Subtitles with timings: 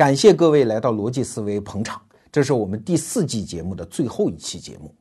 [0.00, 2.00] 感谢各位来到逻辑思维捧场，
[2.32, 4.94] 这是我们第四季节目的最后一期节目。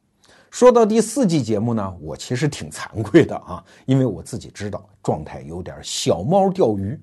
[0.52, 7.00] 说到第四季节目呢，我其实挺惭愧的啊，因为我自己知道状态有点小猫钓鱼。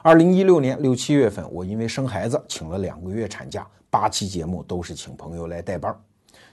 [0.00, 5.94] 二零一六年六七月份，我因为生孩子请了两个月产假，八期节目都是请朋友来代班。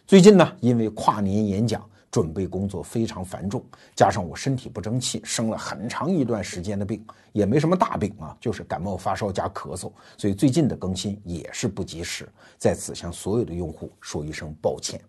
[0.05, 1.81] 最近呢，因为跨年演讲。
[2.11, 3.63] 准备工作非常繁重，
[3.95, 7.01] 加上我身体不争气，生了很长一段时间的病，
[7.31, 15.02] 也没什么大病啊，就是感冒发烧加咳嗽，所以最近的更新也是不及时，在此向所有的用户说一声抱歉。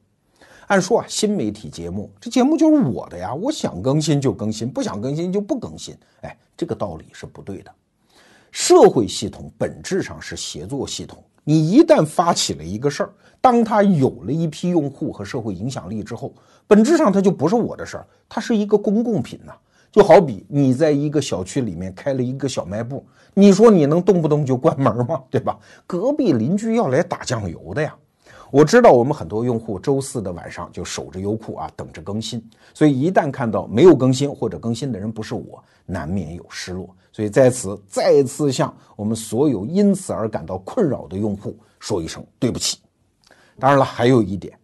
[0.68, 7.74] 按说啊，新媒体节目这节目就是我的呀，我想更新就更新，不想更新就不更新，哎，这个道理是不对的。
[8.52, 11.24] 社会系统本质上是协作系统。
[11.42, 13.10] 你一旦发起了一个事儿，
[13.40, 16.32] 当它有了一批用户和社会影响力之后，
[16.66, 19.52] 本质上它就不是我的事儿，它是一个公共品呐。
[19.90, 25.22] 就好比你在一个小区里面开了一个小卖部，你说你能动不动就关门吗？
[25.28, 25.58] 对吧？
[25.86, 27.94] 隔壁邻居要来打酱油的呀。
[28.50, 32.42] 我知道我们很多用户周四的晚上就守着优酷啊，等着更新，
[32.74, 36.94] 所以一旦看到没有更新或者更新的人不是我，难免有失落。
[37.12, 42.78] 所以在此再次向我们所有因此而感到困扰的用户说一声对不起。
[43.58, 44.58] 当然了，还有一点，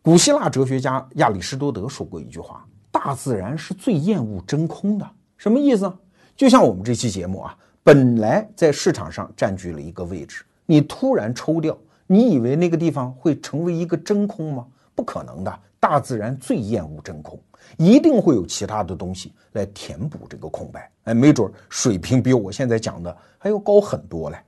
[0.00, 5.92] 古希腊哲学家亚里士多德说过一句话：“大自然是最厌恶真空的。”什么意思？
[6.36, 14.66] 就像我们这期节目啊，本来在市场上占据了一个位置，你突然抽掉，你以为那个地方会成为一个真空吗？
[14.94, 15.60] 不可能的。
[15.80, 17.38] 大自然最厌恶真空。
[17.76, 24.38] 一定会有其他的东西来填补这个空白，哎，没准水平比我现在讲的还要高很多嘞。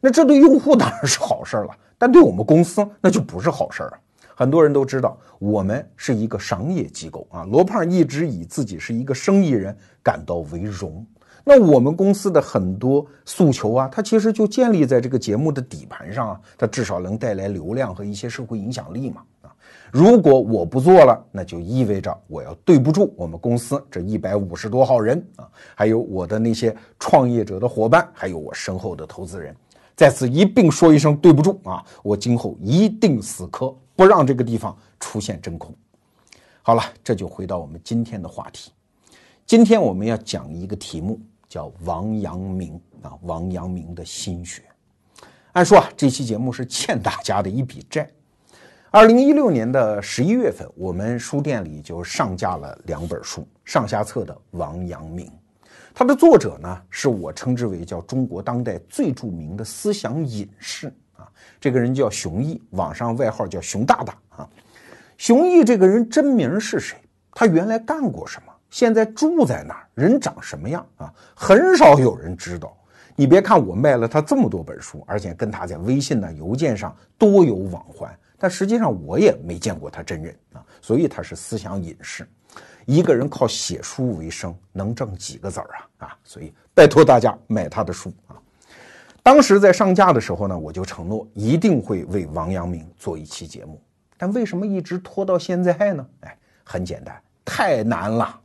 [0.00, 3.92] 那这对用户当然是好事了，但对我们公司那就不是好事啊。
[4.36, 11.06] 很多人都知道我们是一个商业机构啊，罗胖一直以自己是一个生意人感到为荣。
[11.44, 19.22] 那我们公司的很多诉求啊，它其实就建立在这个节目的底盘上啊，它至少能带来流量和一些社会影响力嘛。
[19.94, 29.54] 如果我不做了，那就意味着我要对不住我们公司这一百五十多号人啊，还有我的那些创业者的伙伴，还有我身后的投资人，
[29.94, 31.86] 在此一并说一声对不住啊！
[32.02, 35.72] 我今后一定死磕，不让这个地方出现真空。
[36.62, 38.72] 好了，这就回到我们今天的话题。
[39.46, 44.60] 今天我们要讲一个题目，叫王阳明啊，王阳明的心学。
[45.52, 48.10] 按说啊，这期节目是欠大家的一笔债。
[48.94, 55.28] 二零一六年的十一月份，我们书店里就上架了两本书，上下册的王阳明，
[55.92, 61.26] 他的作者呢是我称之为叫中国当代最著名的思想隐士啊，
[61.60, 64.48] 这个人叫熊毅，网上外号叫熊大大啊。
[65.18, 66.96] 熊毅这个人真名是谁？
[67.32, 68.52] 他原来干过什么？
[68.70, 69.88] 现在住在哪儿？
[69.94, 71.12] 人长什么样啊？
[71.34, 72.72] 很少有人知道。
[73.16, 78.16] 你别看我卖了他这么多本书，而且跟他在微信呢、邮件上多有往还。
[78.44, 82.28] 但实际上我也没见过他真人啊，所以他是思想隐士。
[82.84, 86.06] 一个人靠写书为生，能挣几个子儿啊？
[86.06, 88.36] 啊，所以拜托大家买他的书啊。
[89.22, 93.80] 当时在上架的时候呢，我就承诺一定会为王阳明做一期节目。
[94.18, 96.06] 但为什么一直拖到现在呢？
[96.20, 98.38] 哎，很简单，太难了。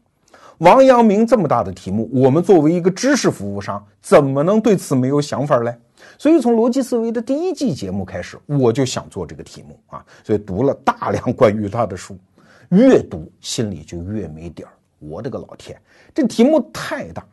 [0.59, 5.77] 王阳明这么大的题目，我们作为一个知识服务商，怎么能对此没有想法嘞？
[6.19, 12.17] 所以从逻辑思维的第一季节目开始，我就想做这个题目啊，所以读了大量关于他的书，
[12.71, 14.69] 越读心里就越没底儿。
[14.99, 15.79] 我的个老天，
[16.13, 17.25] 这题目太大！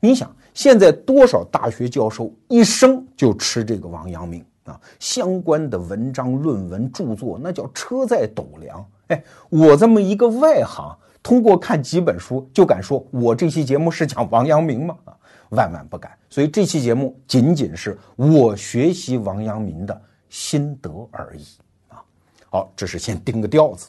[0.00, 4.80] 你想，现在多少大学教授一生就吃这个王阳明啊？
[4.98, 8.82] 相关的文章、论文、著作那叫车载斗量。
[9.08, 14.96] 哎，我这么一个外行，通过看几本书就敢说我这期节目是讲王阳明吗？
[15.04, 15.12] 啊？
[15.50, 21.44] 万万不敢，所以这期节目仅仅是我学习王阳明的心得而已
[21.88, 22.02] 啊。
[22.50, 23.88] 好，这是先定个调子。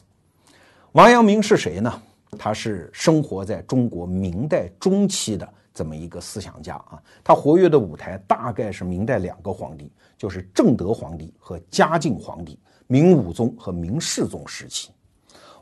[0.92, 2.02] 王阳明是谁呢？
[2.38, 7.02] 他是生活在中国明代中期的这么一个思想家啊。
[7.22, 14.90] 他活跃的舞台大概是明代两个皇帝，就是正德皇帝和嘉靖皇帝，明武宗和明世宗时期。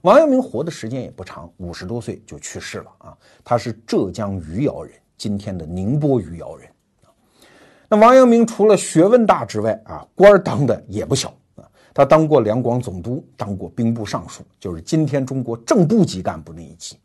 [0.02, 3.18] 王阳明活的时间也不长，五十多岁就去世了啊。
[3.44, 4.94] 他是浙江余姚人。
[5.20, 6.66] 今天的宁波余姚人，
[7.90, 11.68] 那王阳明除了学问大之外啊，官儿当的也不小啊。
[11.92, 16.96] 他当过两广总督，当过兵部尚书，就是今天中国正部级干部那一级。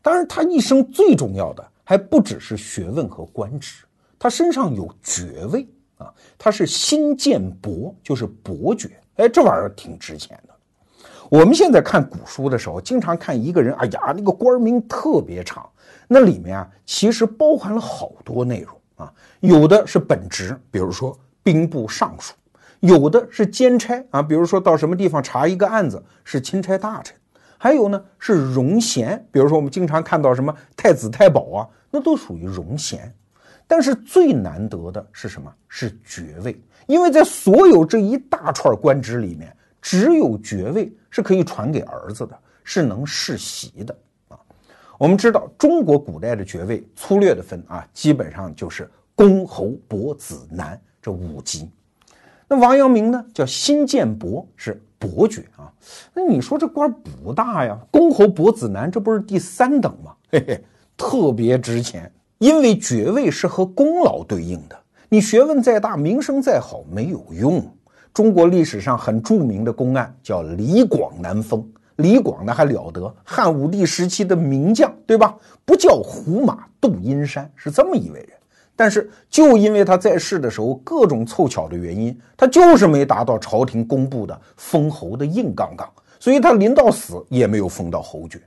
[0.00, 3.84] 当然，他一生最重要的还不只是学问和官职，
[4.18, 5.68] 他身上有爵位
[5.98, 6.10] 啊。
[6.38, 8.88] 他是新建伯，就是伯爵。
[9.16, 10.54] 哎，这玩意儿挺值钱的。
[11.28, 15.68] 我们现在看古书的时候，经常看一个人，哎呀，那个官名特别长。
[16.06, 22.34] 那里面啊，其实包含了好多内容啊，有的是本职，比如说兵部尚书，
[22.80, 27.16] 有的是兼差啊，比如说到什么地方查一个案子是钦差大臣，
[27.58, 33.12] 还有呢是荣贤，比如说我们经常看到什么太子太保啊，那都属于荣贤。
[33.66, 35.50] 但是最难得的是什么？
[35.68, 43.96] 是爵位，因为在所有这一大串官职里面，只有爵位是可以传给儿子的，是能世袭的。
[44.98, 51.68] 我们知道中国古代的爵位粗略的分啊，基本上就是公侯伯子男这五级。
[52.48, 55.72] 那王阳明呢，叫新建伯，是伯爵啊。
[56.12, 57.78] 那你说这官不大呀？
[57.90, 60.14] 公侯伯子男，这不是第三等吗？
[60.30, 60.64] 嘿嘿，
[60.96, 62.10] 特别值钱。
[62.38, 67.64] 因为爵位是和功劳对应的，你学问再大，名声再好没有用。
[68.12, 75.34] 中国历史上很著名的公案叫李广难封，李广呢还了得，汉武帝时期的名将，对吧？
[75.64, 78.30] 不叫胡马度阴山，是这么一位人。
[78.76, 85.88] 但是就因为他在世的时候各种凑巧的原因，他就是没达到朝廷公布的封侯的硬杠杠，
[86.18, 88.40] 所以他临到死也没有封到侯爵。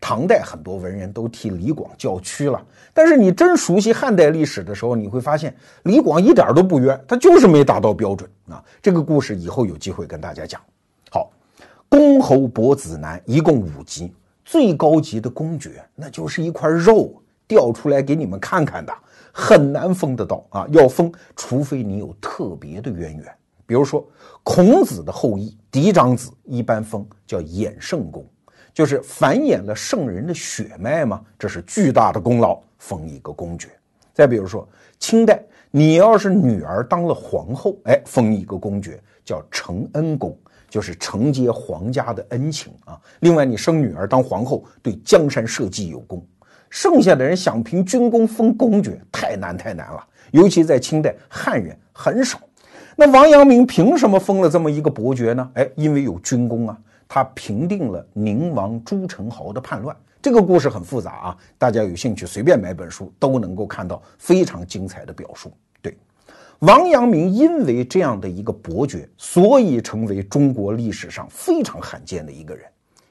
[0.00, 2.64] 唐代很多文人都替李广叫屈了，
[2.94, 8.64] 但是你真熟悉汉代历史的时候，你会发现李广一点都不冤，他就是没达到标准啊。
[8.80, 10.58] 这个故事以后有机会跟大家讲。
[11.88, 14.12] 公侯伯子男一共五级，
[14.44, 17.12] 最高级的公爵那就是一块肉，
[17.46, 18.92] 掉出来给你们看看的，
[19.32, 20.66] 很难封得到啊。
[20.70, 23.34] 要封，除非你有特别的渊源，
[23.66, 24.06] 比如说
[24.42, 28.24] 孔子的后裔嫡长子，一般封叫衍圣公。
[28.74, 33.68] 就是繁衍了圣人的血脉嘛，这是巨大的功劳，封一个公爵。
[34.14, 34.68] 再比如说，
[35.00, 35.42] 清代
[35.72, 43.00] 你要是女儿当了皇后，哎，封一个公爵叫承恩公，就是承接皇家的恩情啊。
[43.20, 46.24] 另外，你生女儿当皇后，对江山社稷有功。
[46.70, 52.38] 剩下的人想凭军功封公爵，太难太难了，尤其在清代，汉人很少。
[52.94, 55.50] 那王阳明凭什么封了这么一个伯爵呢？
[55.54, 56.78] 哎，因为有军功啊。
[57.10, 65.50] 他平定了宁王朱宸濠的叛乱，这个故事很复杂啊，大家有兴趣随便买本书都能够看到非常精彩的表述。
[66.60, 72.64] 王阳明因为这样的一个伯爵，所以成为中国历史上非常罕见的一个人。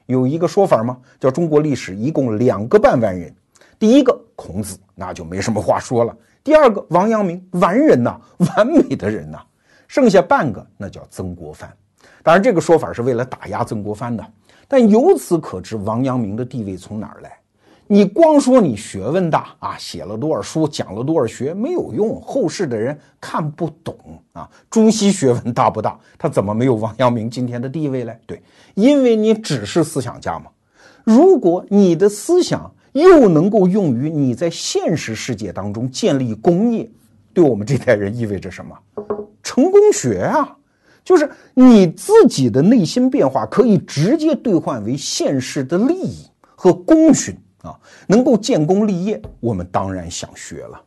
[0.04, 0.98] 有一个说法吗？
[1.18, 3.34] 叫中国历史一共两个半完人，
[3.78, 6.12] 第一个孔子，那就没什么话说了；
[6.44, 8.20] 第二个王阳明，完人呐，
[8.54, 9.38] 完美的人呐，
[9.86, 11.74] 剩下半个那叫曾国藩。
[12.22, 14.22] 当然，这个说法是为了打压曾国藩的，
[14.66, 17.37] 但由此可知，王阳明的地位从哪儿来？
[17.90, 23.96] 你光说你学问大啊，写了多少书，讲了多少学没有用，后世的人看不懂
[24.32, 24.46] 啊。
[24.68, 25.98] 朱熹学问大不大？
[26.18, 28.14] 他怎么没有王阳明今天的地位嘞？
[28.26, 28.42] 对，
[28.74, 30.50] 因为你只是思想家嘛。
[31.02, 36.86] 如果你的思想又能够用于你在现实世界当中建立功业，
[37.32, 38.76] 对我们这代人意味着什么？
[39.42, 40.54] 成功学啊！
[41.02, 50.80] 就是你自己的内心变化可以直接兑换为现实的利益和功勋啊，能够建功立业，我们当然想学了。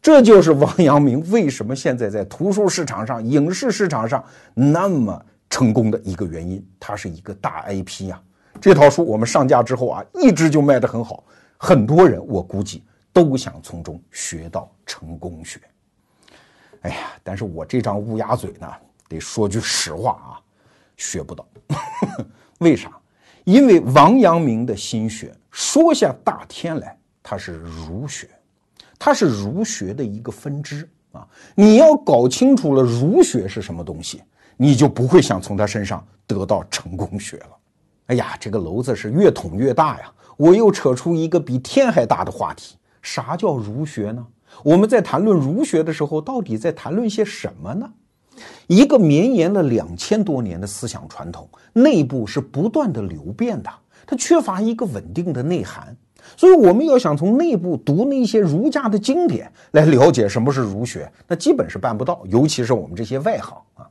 [0.00, 6.64] 这就是王阳明为什么现在在图书市场上、影视市场上那么成功的一个原因。
[6.80, 8.20] 他是一个大 IP 呀。
[8.60, 11.24] 这套书我们上架之后啊，一直就卖得很好，
[11.56, 12.82] 很多人我估计
[13.12, 15.60] 都想从中学到成功学。
[16.82, 18.68] 哎呀，但是我这张乌鸦嘴呢？
[19.08, 20.40] 得说句实话啊，
[20.96, 21.46] 学不到，
[22.58, 22.90] 为啥？
[23.44, 28.28] 因为王阳明的心学说下大天来，它是儒学，
[28.98, 31.24] 它是儒学的一个分支啊。
[31.54, 34.22] 你要搞清楚了儒学是什么东西，
[34.56, 37.50] 你就不会想从他身上得到成功学了。
[38.06, 40.12] 哎呀，这个篓子是越捅越大呀！
[40.36, 44.26] 我又扯出一个比天还大的话题，啥叫儒学呢？
[44.64, 47.90] 我们在谈论儒学的时候，到底在谈论些什么呢？
[48.66, 53.70] 一个绵延了两千多年的思想传统，内部是不断的流变的，
[54.06, 55.96] 它缺乏一个稳定的内涵。
[56.36, 62.22] 所以，我们要想从内部读那些儒家的经典来了解什么是儒学，那基本是办不到。
[62.26, 63.86] 尤其是我们这些外行啊，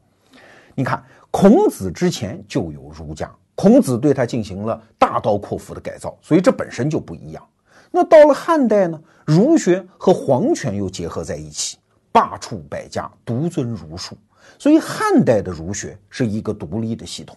[0.73, 7.45] 你看，孔子之前就有儒家，孔子对他进行了大刀阔斧的改造，所以这本身就不一样。
[7.91, 11.77] 那到了汉代呢，儒学和皇权又结合在一起，
[12.13, 14.15] 罢黜百家，独尊儒术。
[14.57, 17.35] 所以汉代的儒学是一个独立的系统。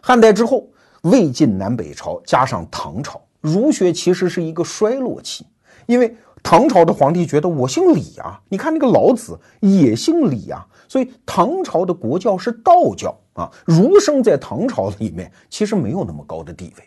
[0.00, 0.66] 汉代之后，
[1.10, 5.46] 魏晋南北朝加上唐朝，儒学其实是一个衰落期。
[5.86, 13.50] 因为唐朝的皇帝觉得我姓李啊，你看那个老子也姓李啊，所以唐朝的国教是道教啊。
[13.64, 16.84] 儒生在唐朝里面其实没有那么高的地位。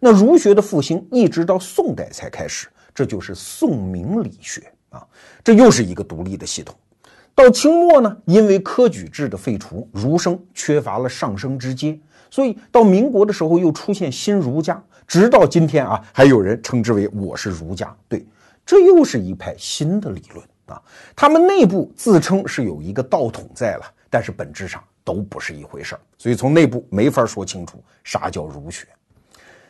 [0.00, 5.06] 那儒学的复兴一直到宋代才开始，这就是宋明理学啊，
[5.44, 6.74] 这又是一个独立的系统。
[7.34, 11.98] 到清末呢，因为科举制的废除，儒生缺乏了上升之阶，
[12.32, 17.94] 所以到民国的时候又出现新儒家，直到今天啊，还有人称之为我是儒家。
[18.08, 18.26] 对，
[18.64, 20.80] 这又是一派新的理论啊。
[21.14, 28.88] 他们内部自称是有一个道统在了，但是本质上都不是一回事儿，所以从内部没法说清楚啥叫儒学。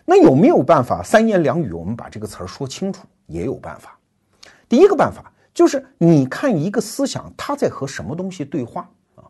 [0.04, 3.04] 那有没有办法三言两语我们把这个词儿说清楚？
[3.26, 3.98] 也有办法。
[4.68, 5.28] 第一个办法。
[5.54, 9.28] 就是你看一个思想，它在和什么东西对话啊？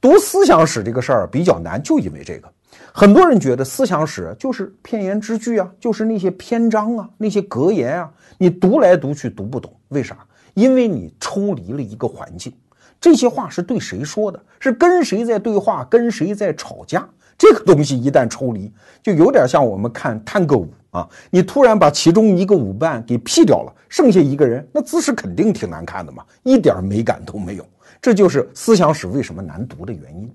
[0.00, 2.50] 读思想史这个事儿比较难，就因为这个，
[2.92, 10.18] 很多人觉得思想史就是片言之句啊，就是那些篇章啊，那些格言啊，你读来读去读不懂，为啥？
[10.54, 12.52] 因为你抽离了一个环境，
[13.00, 14.42] 这些话是对谁说的？
[14.58, 15.84] 是跟谁在对话？
[15.84, 17.08] 跟谁在吵架？
[17.38, 18.70] 这个东西一旦抽离，
[19.02, 27.64] 就有点像我们看探戈舞啊，你突然把其中一个舞伴给劈掉了，剩下一个人，那姿势肯定挺难看的嘛，一点美感都没有。
[28.02, 30.34] 这就是思想史为什么难读的原因。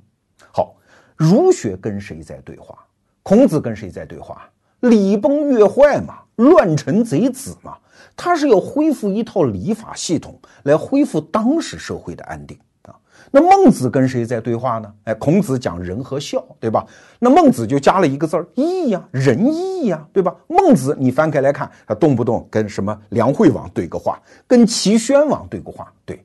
[1.16, 2.78] 儒学跟谁在对话？
[3.24, 4.50] 孔子跟谁在对话？
[4.82, 7.76] 礼崩乐坏嘛，乱臣贼子嘛，
[8.16, 12.94] 他是要恢复一套礼法系统，来恢复当时社会的安定啊。
[13.32, 14.94] 那孟子跟谁在对话呢？
[15.06, 16.86] 哎，孔子讲仁和孝，对吧？
[17.18, 20.36] 那孟子就加了一个字儿义呀，仁义呀，对吧？
[20.48, 25.92] 孟子你翻开来看，他动不动跟什么梁惠王对个话，跟齐宣王对个话。
[26.06, 26.24] 对，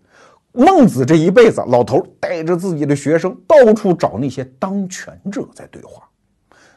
[0.53, 6.09] 孟子这一辈子，老头带着自己的学生到处找那些当权者在对话。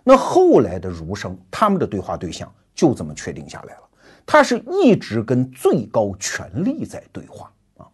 [0.04, 3.82] 那后来的儒生，他们的对话对象就这么确定下来了，
[4.26, 7.88] 他是一直跟最高权力在对话啊。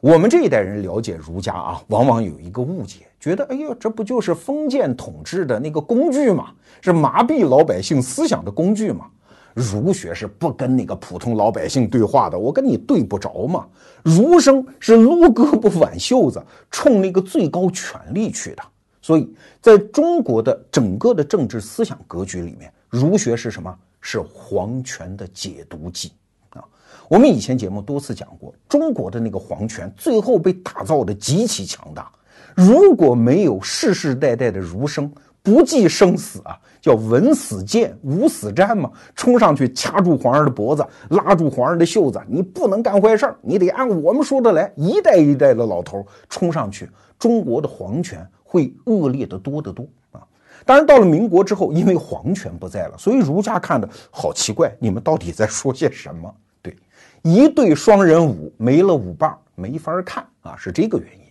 [0.00, 6.52] 我们这一代人了解儒家啊，往往有一个误解，觉得哎呦，这不就是封建统治的那个工具吗？
[6.80, 9.06] 是麻痹老百姓思想的工具吗？
[9.54, 13.66] 儒学是不跟那个普通老百姓对话的，我跟你对不着嘛。
[14.02, 18.62] 儒生是撸胳膊挽袖子，冲那个最高权力去的。
[19.00, 23.74] 所以，在中国的整个的政治思想格局里面，儒学是什么？
[24.00, 26.12] 是皇权的解毒剂
[26.50, 26.62] 啊。
[27.08, 32.10] 我们以前节目多次讲过，中国的那个皇权最后被打造的极其强大。
[32.54, 35.10] 如果没有世世代代的儒生
[35.42, 44.70] 不计生死啊，叫文死谏，武死战嘛，冲上去掐住皇上的脖子，拉住皇上的袖子，你不能干坏事儿，你得按我们说的来。
[44.76, 46.86] 一代一代的老头冲上去，
[47.18, 50.20] 中国的皇权会恶劣的多得多啊。
[50.66, 56.34] 当然，到了民国之后，因为皇权不在了，所以儒家看的好奇怪，你们到底在说些什么？
[56.60, 56.76] 对
[57.22, 61.23] 一对双人舞没了舞伴，没法看啊，是这个原因。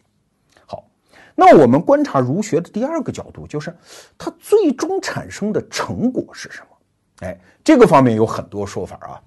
[1.36, 3.75] 那我们观察儒学的第二个角度，就是
[4.18, 7.28] 它最终产生的成果是什么？
[7.28, 9.22] 哎，这个方面有很多说法啊。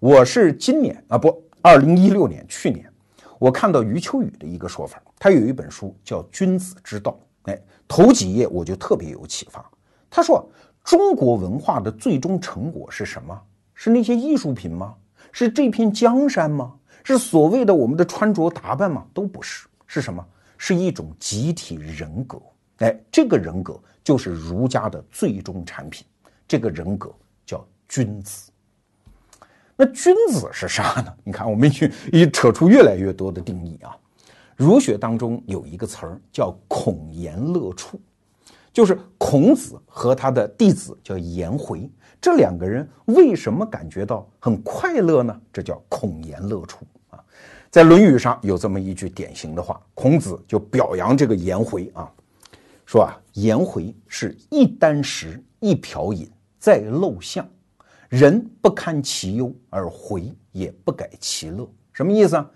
[0.00, 2.90] 我是今年啊，不，二零一六年，去年，
[3.38, 7.18] 我看到余秋雨的一个说法，他有一本书叫《君子之道》，
[7.50, 9.64] 哎，头几页我就特别有启发。
[10.10, 10.48] 他说，
[10.82, 13.40] 中国文化的最终成果是什么？
[13.74, 14.94] 是那些艺术品吗？
[15.32, 16.72] 是这片江山吗？
[17.02, 19.04] 是所谓的我们的穿着打扮吗？
[19.12, 20.24] 都不是，是什么？
[20.58, 22.40] 是一种集体人格。
[22.78, 26.06] 哎，这个人格就是儒家的最终产品。
[26.46, 27.12] 这个人格
[27.46, 28.50] 叫君子。
[29.76, 31.12] 那君子是啥呢？
[31.24, 33.96] 你看，我们去一扯出越来越多的定义啊。
[34.56, 38.00] 儒学当中有一个词儿叫孔颜乐处，
[38.72, 41.90] 就是孔子和他的弟子叫颜回。
[42.20, 45.40] 这两个人为什么感觉到很快乐呢？
[45.52, 46.86] 这叫孔颜乐处。
[47.74, 52.08] 在《论语》上有这么一句典型的话，孔子就表扬这个颜回啊，
[52.86, 57.44] 说啊，颜回是一箪食，一瓢饮，在陋巷，
[58.08, 61.68] 人不堪其忧，而回也不改其乐。
[61.92, 62.48] 什么意思啊？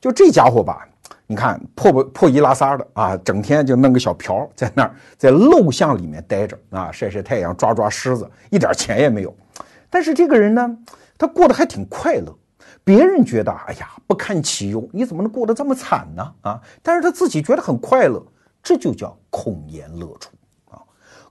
[0.00, 0.88] 就这家伙吧。
[1.26, 9.36] 你看破不破衣拉撒的啊，整天就弄个小瓢在那儿，在陋巷里面待着啊，晒晒太阳，抓抓虱子，一点钱也没有。
[9.90, 10.78] 但是这个人呢，
[11.18, 12.34] 他过得还挺快乐。
[12.84, 16.34] 别人觉得，哎呀，不堪其忧，你怎么能过得这么惨呢？
[16.42, 18.22] 啊，但是他自己觉得很快乐，
[18.62, 20.30] 这就叫孔颜乐处
[20.70, 20.82] 啊。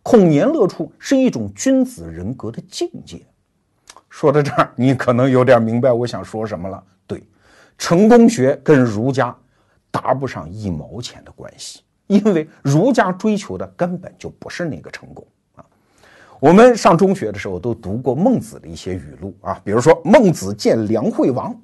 [0.03, 3.25] 孔颜乐处是一种君子人格的境界。
[4.09, 6.83] 说到这儿，你可能有点明白我想说什么了。
[7.07, 7.23] 对，
[7.77, 9.35] 成功学跟儒家。
[9.93, 15.27] 搭不上一毛钱的关系，因为儒家追求的根本就不是那个成功。
[16.41, 21.55] 我们上中学的时候都读过孟子的一些语录啊，比如说孟子见梁惠王，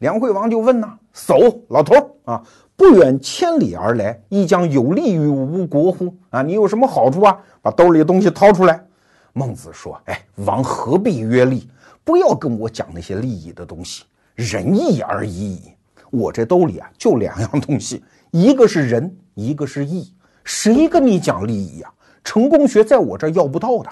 [0.00, 1.94] 梁惠王就问呐：“叟老头
[2.26, 2.42] 啊，
[2.76, 6.14] 不远千里而来，亦将有利于吴国乎？
[6.28, 7.34] 啊，你有什么好处啊？
[7.62, 8.78] 把兜里的东西掏出来。”
[9.32, 11.66] 孟子说：“哎，王何必约利？
[12.04, 15.62] 不要跟我讲那些利益的东西，仁义而已矣。”
[16.12, 20.12] 我这兜里啊就两样东西，一个是仁，一个是义，
[20.44, 21.90] 谁跟你讲利益啊？
[22.22, 23.88] 成功学在我这儿要不到的。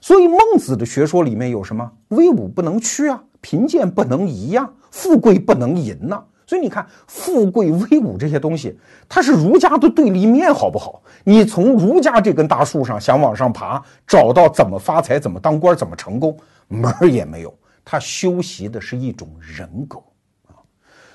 [0.00, 1.90] 所以孟子的学说里面有什么？
[2.08, 6.22] 威武不能屈啊，贫贱不能移呀，富贵不能淫呐。
[6.46, 11.02] 所以你看，富贵、威武这些东西，它是儒家的对立面，好不好？
[11.24, 16.34] 你从儒家这根大树上想往上爬，找到怎么发财、怎么当官、怎么成功，
[16.68, 17.52] 门儿也没有。
[17.84, 19.98] 他修习的是一种人格
[20.46, 20.56] 啊。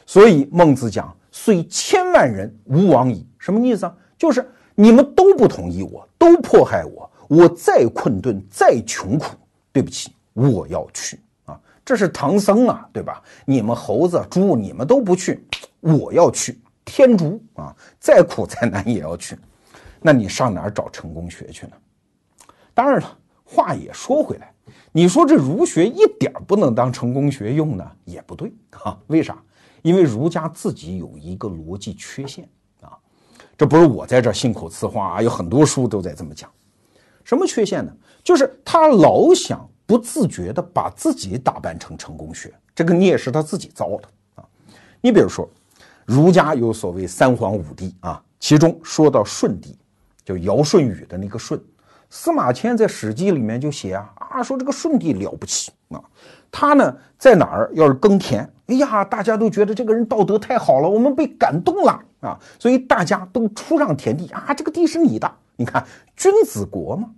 [0.05, 3.95] 所以孟子讲：“虽千万人，吾往矣。”什么意思啊？
[4.15, 9.35] 就是你们都不同意我，都迫害我，我再困顿、再穷苦，
[9.71, 11.59] 对不起，我要去啊。
[11.83, 13.23] 这是唐僧啊，对吧？
[13.43, 15.43] 你们猴子、猪，你们都不去，
[15.79, 16.61] 我要去。
[16.85, 19.35] 天竺啊，再苦再难也要去。
[19.99, 21.73] 那你上哪儿找成功学去呢？
[22.71, 24.53] 当然了，话也说回来，
[24.91, 28.95] 你说这儒学一点不能当成功学用呢，也不对啊。
[29.07, 29.41] 为啥？
[29.81, 32.47] 因为儒家自己有一个逻辑缺陷
[32.81, 32.95] 啊。
[33.57, 36.47] 这不是我在这信口雌黄啊，有很多书都在这么讲。
[37.23, 37.91] 什么缺陷呢？
[38.23, 39.69] 就是他老想。
[39.85, 44.45] 不自觉地把自己打扮成成功学，这个孽是他自己造的啊！
[45.01, 45.47] 你比如说，
[46.05, 49.77] 儒家有所谓三皇五帝啊，其中说到舜帝，
[50.23, 51.59] 就尧舜禹的那个舜，
[52.09, 56.01] 司马迁在《史记》里面就写啊啊，说这个舜帝了不起啊，
[56.49, 67.09] 他呢在哪儿要是耕田，哎呀，大家都觉得这个人道德太好了，我们被感动了啊，所以大家都出让田地啊，这个地是你的，你看君子国嘛。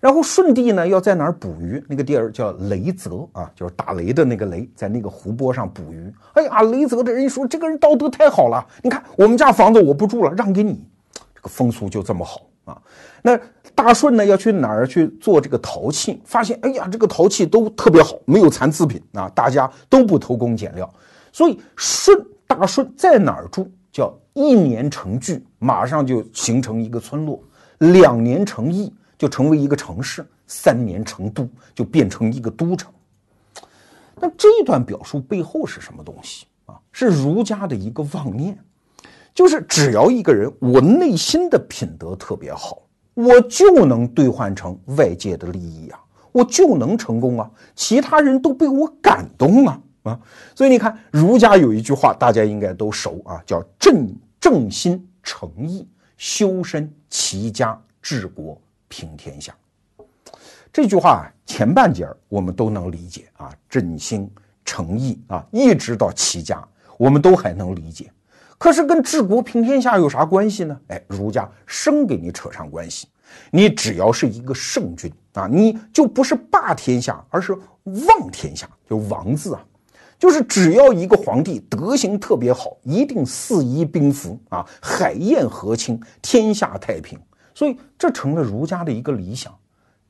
[0.00, 1.84] 然后舜帝呢要在哪儿捕鱼？
[1.86, 6.10] 那个地儿叫雷泽啊，就是打雷的那个雷，在那个湖泊上捕鱼。
[6.32, 10.82] 哎呀，雷泽的人说这个人道德太好了，你看我们家房子我不住了，让给你，
[11.34, 12.80] 这个风俗就这么好啊。
[13.20, 13.38] 那
[13.74, 16.22] 大舜呢要去哪儿去做这个陶器？
[16.24, 20.90] 发现哎呀，这个陶器都特别好，没有残次品啊，大家都不偷工减料。
[21.30, 22.14] 所以舜
[22.46, 23.70] 大舜在哪儿住？
[23.92, 27.38] 叫一年成聚，马上就形成一个村落；
[27.80, 28.94] 两年成邑。
[29.18, 32.90] 就成为一个城市，三年成都，就变成一个都城。
[34.18, 36.80] 那这段表述背后是什么东西啊？
[36.90, 38.58] 是儒家的一个妄念，
[39.34, 42.78] 就是只要一个人我内心的品德特别好，
[43.12, 46.00] 我就能兑换成外界的利益啊，
[46.32, 50.20] 我就能成功啊，其他人都被我感动啊啊！
[50.54, 55.86] 所以你看，儒家有一句话，大家应该都熟啊，叫正正心诚意，
[56.20, 58.60] 修身齐家治国。
[58.92, 59.54] 平天下，
[60.72, 64.28] 这句话前半截儿我们都能理解啊，振兴
[64.64, 66.60] 诚意啊，一直到齐家，
[66.98, 68.10] 我们都还能理解。
[68.58, 70.76] 可是跟治国平天下有啥关系呢？
[70.88, 73.06] 哎，儒家生给你扯上关系。
[73.52, 79.64] 你只要是一个圣君啊，你就不是霸天下，而是望天下，就王字啊，
[80.20, 87.18] 就是只要一个皇帝德行特别好，一定四夷宾服啊，海晏河清，天下太平。
[87.54, 89.50] 所以这成了儒家的一个理想，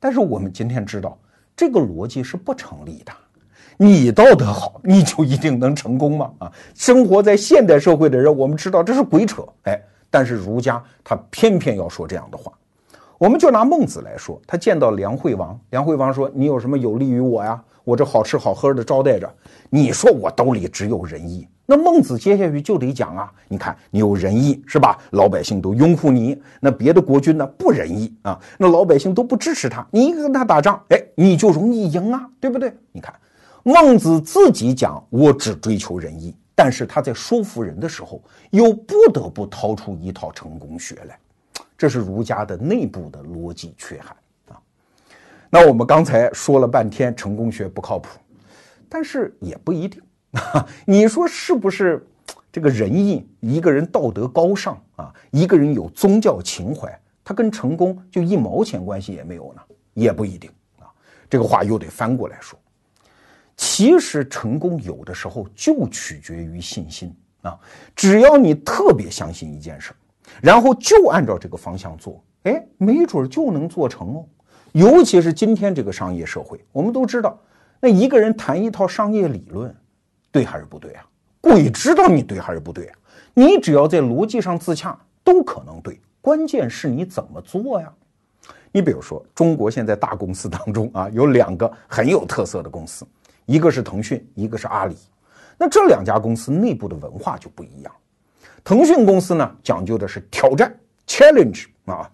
[0.01, 1.17] 但是我们今天知道
[1.57, 3.13] 这个逻辑是不成立的。
[3.77, 6.33] 你道德好，你就一定能成功吗？
[6.39, 9.47] 啊，生活在现代社会的人，我们知道这是鬼扯。
[9.63, 12.53] 哎，但是儒家他偏偏要说这样的话。
[13.17, 17.63] 我们就拿孟子来说，他见到梁惠王，梁惠王说：“你有什么有利于我呀？
[17.85, 19.33] 我这好吃好喝的招待着，
[19.69, 24.99] 你说我兜里只有仁义。”那孟子接下去就得讲啊，你看你有仁义是吧？
[25.13, 26.37] 老百姓都拥护你。
[26.61, 28.37] 那别的国君呢不仁义啊？
[28.59, 29.87] 那老百姓都不支持他。
[29.93, 32.75] 你一跟他打仗，哎，你就容易赢啊，对不对？
[32.91, 33.15] 你看，
[33.63, 41.17] 孟子自己讲我只追求仁义，但是他在说服人的时候，又不得不掏出一套成功学来，
[41.79, 44.17] 这是儒家的内部的逻辑缺憾。
[45.53, 48.21] 那我们刚才说了半天成功学不靠谱，
[48.89, 50.01] 但是也不一定。
[50.87, 52.07] 你说是不是
[52.53, 53.29] 这个仁义？
[53.41, 59.63] 一个人道德高尚啊，一个人有宗教情怀，他跟成功就一毛钱关系也没有呢？
[59.95, 60.87] 也不一定啊。
[61.29, 62.57] 这个话又得翻过来说，
[63.57, 67.59] 其实成功有的时候就取决于信心啊。
[67.97, 69.93] 只要你特别相信一件事，
[70.41, 74.25] 然后就按照这个方向做，哎，没准就能做成哦。
[74.73, 77.39] 尤其是今天这个商业社会，我们都知道，
[77.81, 79.75] 那一个人谈一套商业理论。
[80.33, 81.05] 对还是不对啊？
[81.41, 82.97] 鬼知道你对还是不对啊？
[83.35, 85.99] 你只要在逻辑上自洽，都可能对。
[86.21, 87.93] 关键是你怎么做呀？
[88.71, 93.05] 你比如说，中国现在大公司当中啊，有两个很有特色的公司，
[93.47, 94.97] 一个是腾讯，一个是阿里。
[95.59, 97.93] 那这两家公司内部的文化就不一样。
[98.63, 100.73] 腾讯公司呢，讲究的是挑战
[101.07, 102.09] （challenge） 啊，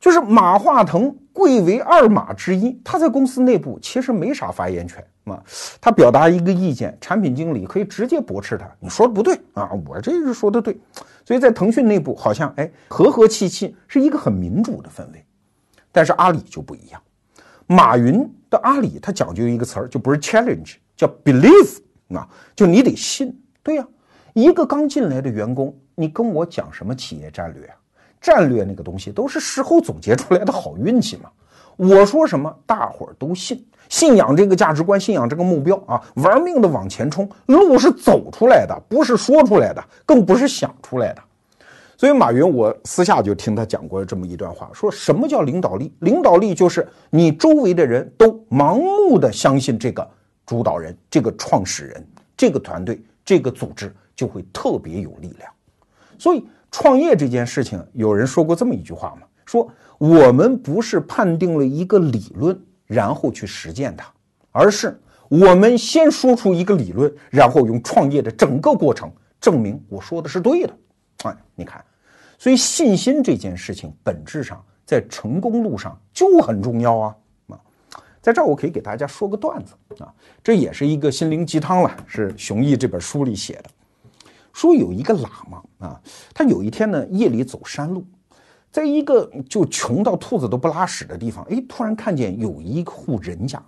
[0.00, 5.04] 就是马化腾贵为二马之一，他在公司内部其实没啥发言权。
[5.24, 5.42] 啊，
[5.80, 10.78] 他表达一个意见，产品经理可以直接驳斥他，你说的不对啊，我这是说的对。
[11.24, 15.24] 所以在腾讯内部，好像哎和和气气，是一个很民主的氛围。
[15.90, 17.02] 但是阿里就不一样，
[17.66, 21.78] 马云的阿里他讲究一个词儿，就不是 challenge，叫 believe
[22.14, 23.34] 啊，就你得信。
[23.62, 23.88] 对呀，
[24.34, 27.76] 一个刚进来的员工，你跟我讲什么企业战略啊？
[28.24, 31.28] 战略那个东西都是事后总结出来的好运气嘛。
[31.76, 37.28] 我说什么，大伙儿都信，信仰这个价值观，信仰这个目标啊，玩命的往前冲。
[37.44, 41.22] 路是走出来的，不是说出来的，更不是想出来的。
[41.98, 45.92] 所以马云，我私下就听他讲过这么一段话，说什么叫领导力？
[45.98, 50.08] 领导力就是你周围的人都盲目的相信这个
[50.46, 55.52] 主导人、这个创始人、这个团队、这个组织，就会特别有力量。
[56.18, 59.70] 所以创业这件事情，有人说过这么一句话嘛，说。
[59.96, 64.12] 我们不是判定了一个理论，然后去实践它，
[64.50, 69.10] 而是我们先说出一个理论，然后用创业的整个过程
[69.40, 70.76] 证明我说的是对的。
[71.22, 71.82] 哎，你看，
[72.38, 77.16] 所以信心这件事情本质上在成功路上就很重要啊
[77.50, 77.60] 啊！
[78.20, 83.70] 在这儿我可以给大家说个段子啊，这也是一个心灵鸡汤了，是熊毅这本书里写的，
[84.54, 86.00] 说有一个喇嘛啊，
[86.32, 88.02] 他有一天呢夜里走山路。
[88.70, 93.62] 在一个就穷到兔子都不拉屎的地方，哎，突然看见有一户人家，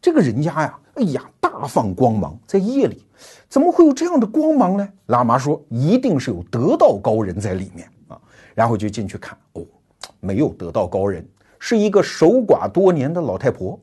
[0.00, 3.04] 这个人家呀，哎呀，大放光芒，在夜里，
[3.48, 4.88] 怎么会有这样的光芒呢？
[5.08, 8.20] 喇嘛说，一定是有得道高人在里面啊，
[8.54, 9.62] 然后就进去看，哦，
[10.20, 11.26] 没有得道高人，
[11.58, 13.76] 是一个守寡多年的老太婆。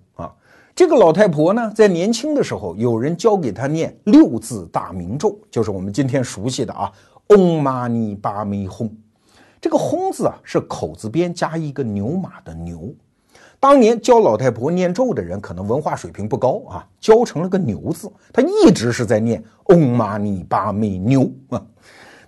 [0.76, 6.92] 这个老太婆呢，在年轻的时候，有人教给她念六字大明咒，就是我们今天熟悉的啊，
[7.28, 8.90] 嗡嘛呢叭咪吽。
[9.62, 12.92] 这个“轰”字啊，是口字边加一个牛马的“牛”。
[13.60, 18.12] 当年教老太婆念咒的人，可能文化水平不高啊，教成了个“牛”字。
[18.34, 21.64] 他一直是在念“嗡嘛呢叭咪牛”啊。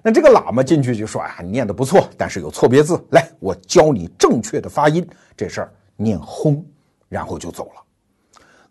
[0.03, 5.05] 那这个喇嘛进去就说：“啊，念的不错，但是有错别字，来，我教你正确的发音。
[5.35, 6.63] 这事儿念‘轰’，
[7.09, 7.84] 然后就走了。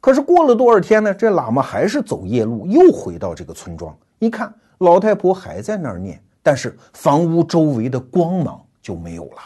[0.04, 1.14] 可是过了多少天呢？
[1.14, 9.40] 这喇嘛还是走夜路，又回到这个村庄，一看老太婆还在那儿念。”但是房屋周围的光芒就没有了，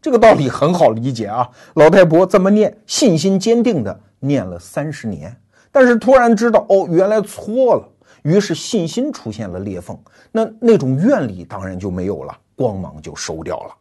[0.00, 1.50] 这个道理很好理解啊。
[1.74, 5.36] 老太婆这么念，信心坚定的念了三十年，
[5.72, 7.88] 但是突然知道哦，原来错了，
[8.22, 9.98] 于是信心出现了裂缝，
[10.30, 13.74] 那那种愿力当然就没有了，光芒就收掉了。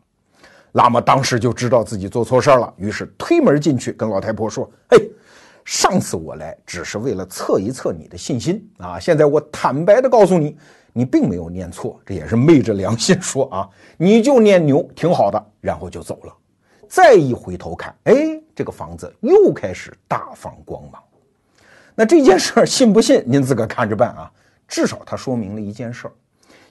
[0.73, 5.07] 喇嘛当时就知道自己做错事儿了，于是推门进去跟老太婆说：“嘿，
[5.65, 10.55] 上次我来只是为了测一测你的信心啊，现在我坦白的告诉你。”
[10.97, 16.33] 你并没有念错，这也是昧着良心说啊，你就念牛挺好的，然后就走了。
[16.87, 21.03] 再一回头看，哎，这个房子又开始大放光芒。
[21.95, 24.31] 那这件事儿信不信，您自个看着办啊。
[24.69, 26.13] 至少它说明了一件事儿：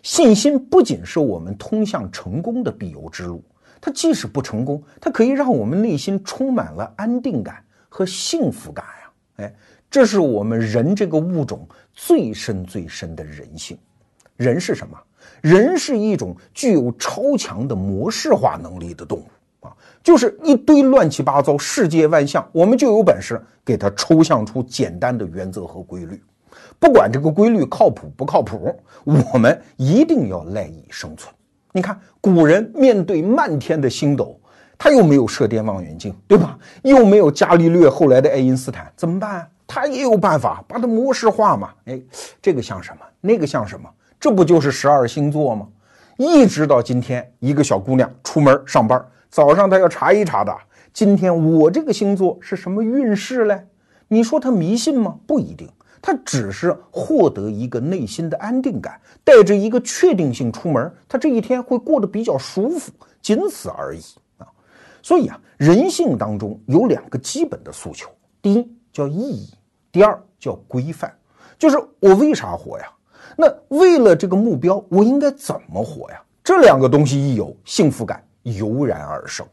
[0.02, 3.44] 信心不仅是我们通向成功的必由之路，
[3.78, 7.62] 它即使不成功，它可以让我们内心充满了安定感
[7.94, 9.12] 和幸福感呀。
[9.36, 9.54] 哎，
[9.88, 13.78] 这是我们人这个物种最深最深的人性。
[14.36, 14.98] 人是什么？
[15.40, 19.26] 人是一种具有超强的模式化能力的动物
[19.60, 26.20] 啊，就是一堆乱七八糟世界万象，我们就有本事给它抽象出简单的原则和规律。
[26.80, 31.32] 不管这个规律靠谱不靠谱，我们一定要赖以生存。
[31.70, 34.40] 你看，古人面对漫天的星斗，
[34.84, 36.58] 他又没有射电望远镜，对吧？
[36.82, 39.48] 又没有伽利略，后来的爱因斯坦，怎么办？
[39.66, 41.70] 他也有办法把它模式化嘛。
[41.86, 41.98] 哎，
[42.42, 43.00] 这个像什么？
[43.22, 43.88] 那个像什么？
[44.20, 45.66] 这不就是十二星座吗？
[46.18, 50.54] 一直到今天，一个小姑娘出门上班，早上她要查一查的。
[50.92, 53.66] 今天我这个星座是什么运势嘞？
[54.08, 55.16] 你说她迷信吗？
[55.26, 55.66] 不一定，
[56.02, 62.92] 她只是获得一个内心的安定感，带着一个确定性出门，她这一天会过得比较舒服，
[63.22, 64.02] 仅此而已。
[65.04, 68.08] 所以啊，人性当中有两个基本的诉求：
[68.40, 69.52] 第一叫意义，
[69.92, 71.14] 第二叫规范。
[71.58, 72.86] 就是我为啥活呀？
[73.36, 76.22] 那为了这个目标，我应该怎么活呀？
[76.42, 79.46] 这两个东西一有，幸福感油然而生。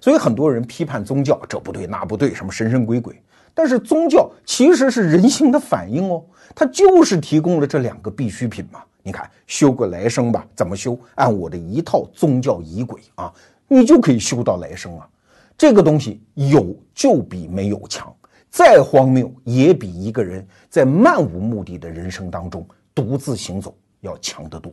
[0.00, 3.22] 所以很多人批判宗教，这不对那不对，什么神神鬼鬼。
[3.52, 8.80] 但是宗教其实是人性的反应哦，它就是提供了这两个必需品嘛。
[9.02, 10.98] 你看，修个来生吧，怎么修？
[11.16, 13.30] 按我的一套宗教仪轨啊，
[13.72, 15.08] 你就可以修到来生啊。
[15.56, 18.12] 这个东西有就比没有强，
[18.50, 22.66] 再荒谬也比一个人在漫无目的的人生当中。
[22.92, 24.72] 独自行走要强得多。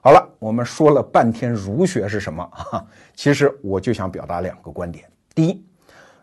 [0.00, 2.86] 好了，我们说了半天儒学是什么啊？
[3.16, 5.64] 其实我就想表达两个观点：第一，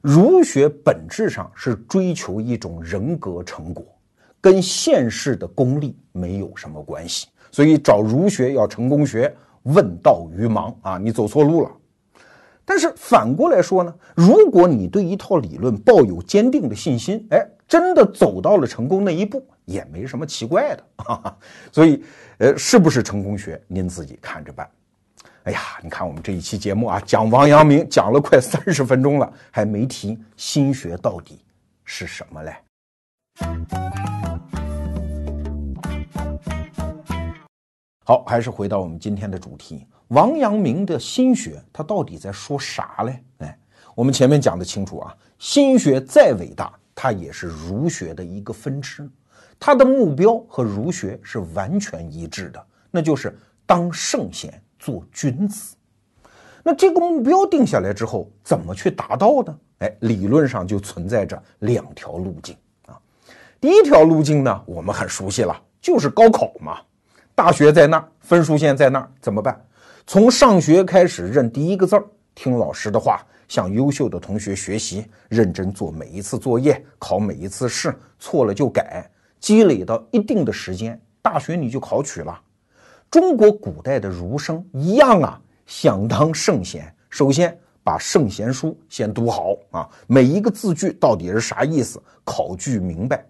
[0.02, 3.86] 儒学本质上是追求一种人格成果，
[4.40, 7.28] 跟现世的功利没有什么关系。
[7.52, 9.32] 所以找儒学要成功学，
[9.68, 11.72] 问道于盲啊，你走错路了。
[12.66, 20.84] 但是反过来说呢，如果你对一套理论抱有坚定的信心，哎，真的走到了成功那一步，也没什么奇怪的。
[20.98, 21.38] 哈哈。
[21.72, 22.04] 所以，
[22.40, 24.70] 呃，是不是成功学，您自己看着办。
[25.44, 31.40] 哎呀，你看我们这一期节目啊，讲王阳明讲了快三十分钟了，还没提心学到底
[31.86, 32.54] 是什么嘞？
[38.08, 43.22] 好，还是回到我们今天的主题，王阳明的心学，他到底在说啥嘞？
[43.40, 43.60] 哎，
[43.96, 49.06] 我们前面讲的清楚啊，心学再伟大，它也是儒学的一个分支，
[49.60, 54.54] 它的目标和儒学是完全一致的，那就是当圣贤。
[54.80, 55.76] 做君子，
[56.64, 59.60] 那这个目标定下来之后，怎么去达到呢？
[59.80, 62.98] 哎，理论上就存在着两条路径啊。
[63.60, 66.80] 第一条路径呢，我们很熟悉了，就是高考嘛。
[67.38, 69.64] 大学在那儿，分数线在那儿，怎么办？
[70.08, 79.08] 从上学开始认第一个字儿，听老师的话，向优秀的同学学习，认真做每一次作业，考每一次试，错了就改，
[79.40, 82.42] 积累到一定的时间，大学你就考取了。
[83.12, 93.24] 中国古代的儒生一样啊，想当圣贤，首先把圣贤书先读好啊，每一个字句到底是啥意思，考据明白。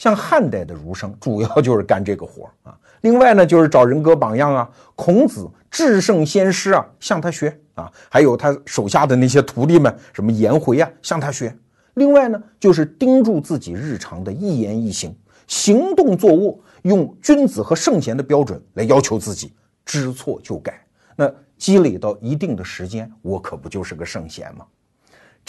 [0.00, 2.74] 像汉代的儒生，主要就是干这个活啊。
[3.02, 11.54] 另外呢，就是找人格榜样啊，孔子至圣先师啊，向他学啊，还有他手下的那些徒弟们，什么颜回啊，向他学。
[11.92, 15.14] 另外呢，就是盯住自己日常的一言一行，
[15.46, 16.58] 行动坐卧。
[16.84, 19.52] 用君子和圣贤的标准来要求自己，
[19.84, 20.82] 知错就改。
[21.14, 24.64] 那积累到一定的时间，我可不就是个圣贤吗？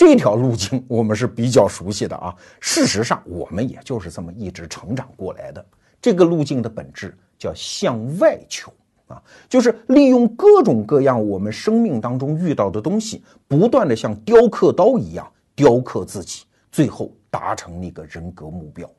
[0.01, 2.35] 这条路径我们是比较熟悉的啊。
[2.59, 5.63] 事实上，我们也就是这么一直成长过来的。
[6.01, 8.73] 这个路径的本质叫向外求
[9.05, 18.89] 啊，就是利用各种各样我们生命当中遇到的东西，不断的像雕刻刀一样雕刻自己，最后达成那个人格目标。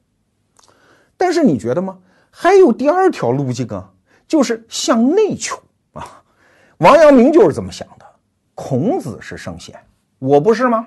[1.16, 1.98] 但是你觉得吗？
[2.30, 3.92] 还有第二条路径啊，
[4.28, 5.60] 就是向内求
[5.94, 6.22] 啊。
[6.76, 8.06] 王阳明就是这么想的。
[8.54, 9.76] 孔子是圣贤，
[10.22, 10.87] 我不是吗？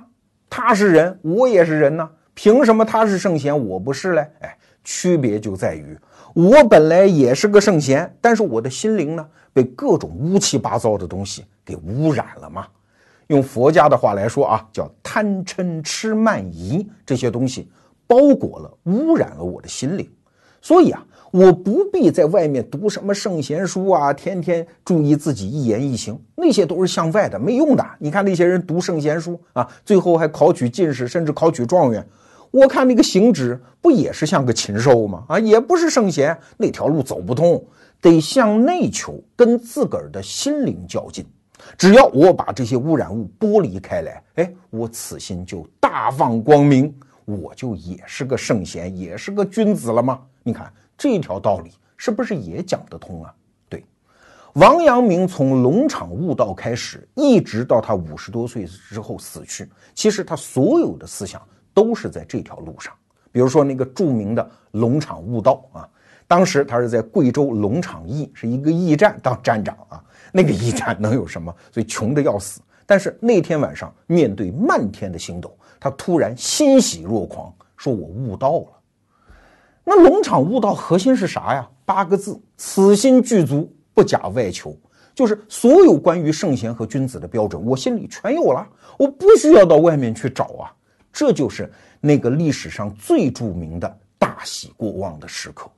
[0.49, 2.09] 他是人，我也是人呢。
[2.33, 4.25] 凭什么他是圣贤，我不是嘞？
[4.39, 5.97] 哎，区别就在于
[6.33, 12.65] 我本来也是个圣贤，但是我的心灵呢，被各种乌七八糟的东西给污染了嘛。
[13.27, 17.69] 用佛家的话来说啊，叫贪嗔痴慢疑这些东西
[18.07, 20.09] 包裹了、污染了我的心灵，
[20.61, 21.05] 所以啊。
[21.35, 27.85] 我不必在外面读什么圣贤书啊，天天注意自己一言一行，那些都是向外的，没用的。
[27.99, 32.07] 你看那些人读圣贤书啊，最后还考取进士，甚至考取状元。
[32.51, 35.25] 我看那个行止不也是像个禽兽吗？
[35.27, 37.61] 啊，也不是圣贤，那条路走不通，
[37.99, 41.25] 得向内求，跟自个儿的心灵较劲。
[41.77, 46.95] 只要我把这些污染物剥离开来，哎，我此心就大放光明，
[47.25, 50.21] 我就也是个圣贤，也是个君子了吗？
[50.41, 50.71] 你看。
[50.97, 53.33] 这条道理是不是也讲得通啊？
[53.67, 53.83] 对，
[54.53, 61.41] 王阳明从龙场悟道开始，一直到他五十多岁之后死去，其实他所有的思想
[61.73, 62.93] 都是在这条路上。
[63.31, 65.89] 比如说那个著名的龙场悟道啊，
[66.27, 70.01] 当时他是在贵州龙场驿，是一个驿站当站长啊。
[70.31, 71.53] 那个驿站能有什么？
[71.71, 72.61] 所以穷的要死。
[72.85, 78.67] 但是那天晚上，面对漫天的星斗，他突然欣喜若狂，说我悟道了。
[79.87, 81.69] 那龙场悟道核心是啥呀？
[81.85, 84.75] 八个字：此心具足，不假外求。
[85.13, 88.67] 就是所有关于圣贤和君子的标准，我心里全有了，
[88.97, 90.73] 我不需要到外面去找啊。
[91.13, 91.71] 这就是
[92.01, 95.69] 那个历史上最著名的大喜过望的时刻。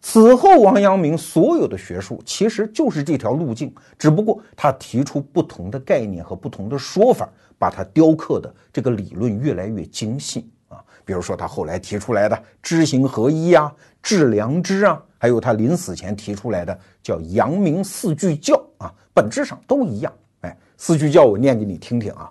[0.00, 10.48] 此后，王阳明所有的学术其实就是这条路径，只不过他提出不同的概念和不同的说法，把它雕刻的这个理论越来越精细。
[11.04, 20.12] 比如说他后来提出来的知行合一啊、致良知啊，还有他临死前提出来的叫阳明四句教啊，本质上都一样。
[20.40, 22.30] 哎，四句教我念给你听听啊。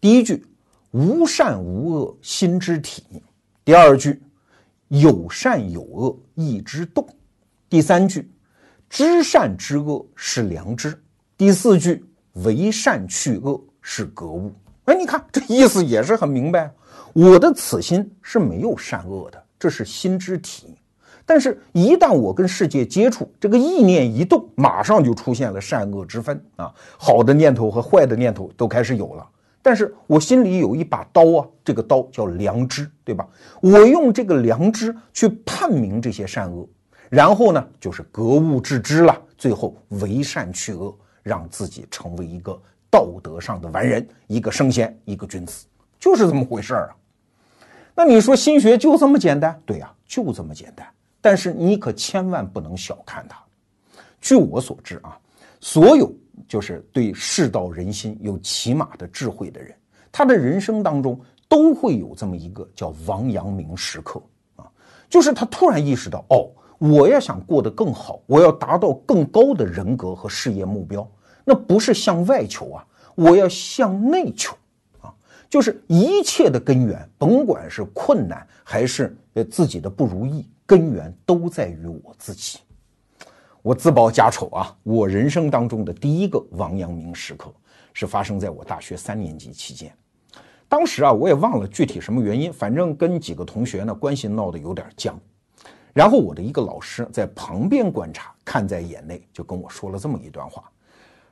[0.00, 0.44] 第一句，
[0.92, 3.02] 无善无恶心之体；
[3.64, 4.22] 第二句，
[4.88, 7.04] 有善有恶意之动；
[7.68, 8.30] 第三句，
[8.88, 10.90] 知善知恶是良知；
[11.36, 14.52] 第四句，为善去恶是格物。
[14.86, 16.72] 哎，你看这意思也是很明白。
[17.12, 20.74] 我的此心是没有善恶的，这是心之体。
[21.26, 29.24] 但是，一旦我跟世界接触，这个意念一动，马上就出现了善恶之分啊，好的念头和坏的念头都开始有了。
[29.62, 33.28] 但是我心里有一把刀啊，这个刀叫良知，对吧？
[33.60, 36.68] 我用这个良知去判明这些善恶，
[37.08, 40.92] 然后呢，就是格物致知了，最后为善去恶，
[41.22, 45.66] 让自己成为一个道德上的完人，一个圣贤，一个君子，
[46.00, 46.96] 就是这么回事儿啊。
[48.02, 49.60] 那你说心学就这么简单？
[49.66, 50.86] 对呀，就这么简单。
[51.20, 53.38] 但是你可千万不能小看它。
[54.22, 55.18] 据我所知啊，
[55.60, 56.10] 所有
[56.48, 59.76] 就是对世道人心有起码的智慧的人，
[60.10, 64.18] 他的人生当中都会有这么一个叫王阳明时刻
[64.56, 64.64] 啊，
[65.10, 71.06] 就是他突然意识到，哦，我要想过得更好，我要达到更高的人格和事业目标，
[71.44, 72.82] 那不是向外求啊，
[73.14, 74.56] 我要向内求，
[75.50, 82.60] 就是一切的根源，甭管是困难还是呃自己的不如意，根源都在于我自己。
[83.60, 84.74] 我自曝家丑啊！
[84.84, 87.52] 我人生当中的第一个王阳明时刻
[87.92, 89.92] 是发生在我大学三年级期间。
[90.68, 95.18] 当时啊，我也忘了具体什么原因，反正跟几个同学呢关系闹得有点僵。
[95.92, 100.70] 然后我的一个老师在旁边观察，看在眼内，就跟我说了这么一段话：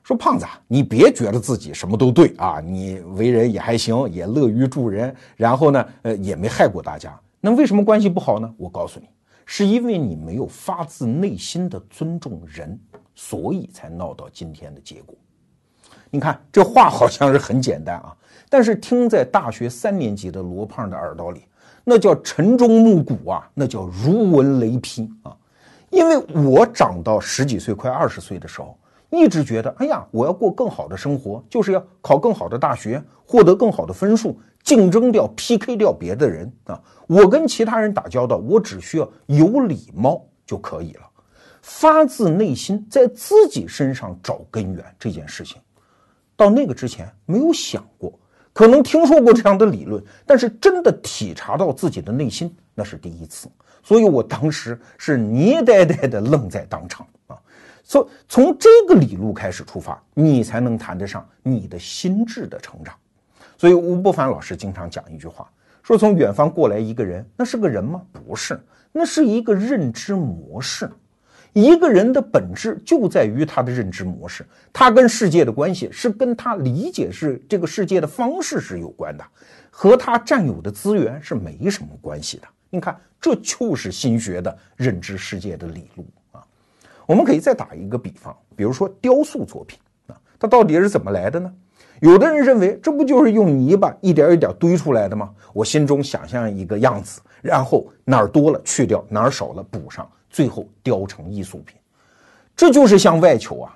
[0.08, 8.50] 说胖子，你别觉得自己什么都对啊，你为人也还行，也乐于助人，然后呢，呃，也没害过大家，那为什么关系不好呢？
[8.56, 9.06] 我告诉你。
[9.44, 12.80] 是因为你没有发自内心的尊重人，
[13.14, 15.14] 所以才闹到今天的结果。
[16.08, 18.16] 你看这话好像是很简单啊，
[18.48, 21.44] 但是听在大学三年级的罗胖的耳朵里，
[21.84, 25.36] 那叫晨钟暮鼓啊，那叫如闻雷劈啊。
[25.90, 26.16] 因为
[26.48, 28.74] 我长到十几岁、快二十岁的时候，
[29.10, 34.38] 一直觉得，哎呀，我要过更好的生活，就是要考更好的大学，获得更好的分数。
[34.64, 36.78] 竞争掉、PK 掉别的人啊！
[37.06, 41.02] 我跟其他人打交道，我只需要有礼貌就可以了。
[41.62, 45.58] 发自内心在自己身上找根源这件事情，
[46.36, 48.12] 到那个之前没有想过，
[48.52, 53.48] 可能听说过这样的理论，但是真的体察到自己的内心，那是第一次。
[53.82, 57.06] 所以我当时是捏呆呆的愣在当场
[57.88, 57.90] 啊！
[57.90, 62.94] 所从这个理路开始出发，你才能谈得上你的心智的成长。
[63.56, 65.50] 所以吴伯凡老师经常讲一句话，
[65.82, 68.02] 说从远方过来一个人，那是个人吗？
[68.12, 68.60] 不是，
[68.92, 70.90] 那是一个认知模式。
[71.54, 79.24] 一个人的本质就在于他的认知模式，他跟世界的关系是跟他理解是这个世界的方式是有关的，
[79.70, 82.46] 和他占有的资源是没什么关系的。
[82.70, 86.06] 你看，这就是心学的认知世界的理路。
[87.08, 91.50] 我们可以再打一个比方，比如说雕塑作品啊，它到底是怎么来的呢？
[92.02, 95.30] 有的人认为，这不就是用泥巴一点一点堆出来的吗？
[95.54, 101.78] 我心中想象一个样子，然后哪儿多了去掉，哪儿少了补上，最后雕成艺术品，
[102.54, 103.74] 这就是向外求啊。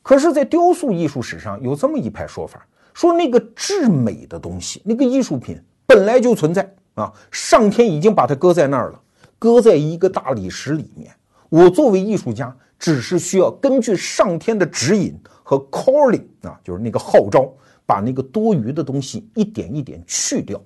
[0.00, 2.64] 可是，在雕塑艺术史上有这么一派说法，
[2.94, 9.00] 说那个至美的东西，那个艺术品本来就存在啊，上天已经把它搁在那儿了，
[9.36, 11.10] 搁在一个大理石里面。
[11.50, 15.18] 我作为艺术家，只是需要根据上天的指引。
[15.48, 17.50] 和 calling 啊，就是那个号召，
[17.86, 20.60] 把那个多余的东西一点一点去掉，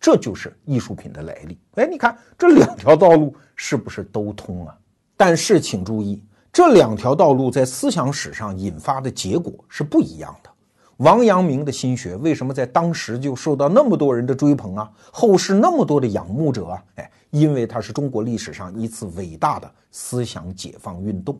[0.00, 1.58] 这就是艺术品的来历。
[1.74, 4.74] 哎，你看这两条道路是不是都通啊？
[5.18, 10.48] 但是请注意，这两条道路在思想史上引发的结果是不一样的。
[10.96, 14.90] 王阳明的心学为什么在当时就受到那么多人的追捧啊？
[15.12, 16.82] 后世那么多的仰慕者啊？
[16.94, 21.38] 哎，因为它是中国历史上一次伟大的思想解放运动。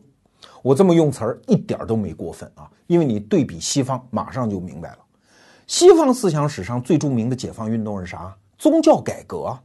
[0.63, 4.97] 我这么用词儿一点都没过分啊，因为你对比西方，马上就明白了。
[5.67, 8.35] 西方思想史上最著名的解放运动是啥？
[8.57, 9.55] 宗教改革。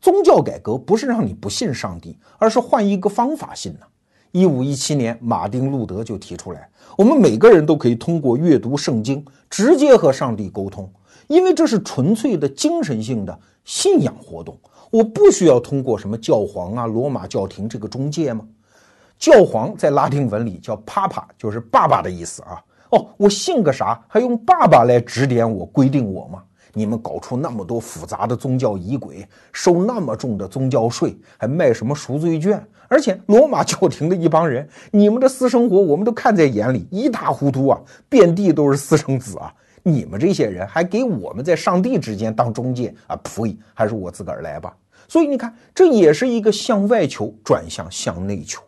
[0.00, 3.80] 宗教改革不是让你不信上帝，而是换一个方法信呢。
[4.30, 10.88] 一五一七年，马丁路德就提出来，我们每个人都可以通过阅读圣经，直接和上帝沟通，
[11.26, 14.56] 因为这是纯粹的精神性的信仰活动。
[14.90, 18.46] 我不需要通过什么教皇啊、罗马教廷这个中介吗？
[19.18, 22.62] 教皇在拉丁文里叫 Papa，就是爸爸的意思啊。
[22.90, 26.42] 哦，我信个啥，还用爸爸来指点我、规定我吗？
[26.72, 32.64] 你们搞出那么多复杂的宗教仪轨，收那么重的宗教税，还卖什么赎罪券？
[32.86, 39.52] 而且罗马教廷的一帮人，你们的私生活我们都看在眼里，一塌糊涂啊，遍地都是私生子啊。
[39.82, 43.16] 你们这些人还给我们在上帝之间当中介啊？
[43.24, 43.58] 呸！
[43.74, 44.74] 还是我自个儿来吧。
[45.08, 48.62] 所以你看，这也是一个向外求转向向内求。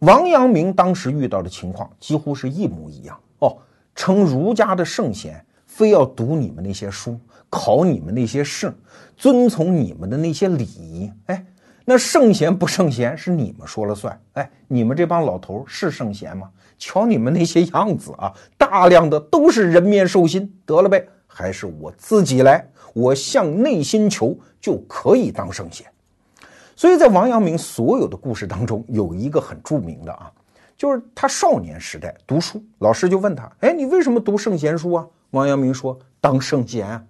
[0.00, 3.56] 王阳明当时遇到的情况几乎是一模一样哦，
[3.94, 7.18] 称儒家的圣贤，非要读你们那些书，
[7.50, 8.72] 考你们那些试，
[9.16, 11.10] 遵从你们的那些礼仪。
[11.26, 11.44] 哎，
[11.84, 14.18] 那圣贤不圣贤是你们说了算。
[14.32, 16.48] 哎，你们这帮老头是圣贤吗？
[16.78, 20.50] 瞧你们那些样子啊，大量的都是人面兽心。
[20.64, 22.66] 得了呗，还是我自己来？
[22.94, 25.86] 我向内心求就可以当圣贤。
[26.80, 30.32] 所以在王阳明所有的故事当中，有一个很著名的啊，
[30.78, 37.04] 就是他少年时代读书，老师就问他：“哎，你为什么读圣贤书啊？”王阳明说：“当圣贤啊。”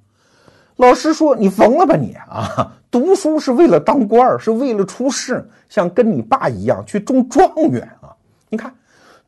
[0.75, 2.77] 老师说：“你疯了吧你啊！
[2.91, 8.11] 读书是为了当官儿，是为了出世，像跟你爸一样去中状元啊！
[8.49, 8.75] 你看，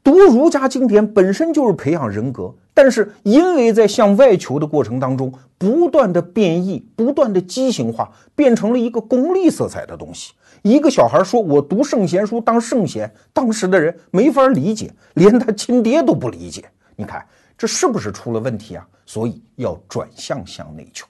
[0.04, 10.32] 读儒家经典本身就是培养人格，但是因为在向外求的过程当中，不断的变异，不断的畸形化，变成了一个功利色彩的东西。
[10.62, 16.64] 一个小孩说我读圣贤书当圣贤，当时的人没法理解，连他亲爹都不理解。
[16.96, 17.24] 你看
[17.56, 18.86] 这是不是出了问题啊？
[19.06, 21.06] 所以要转向向内求。”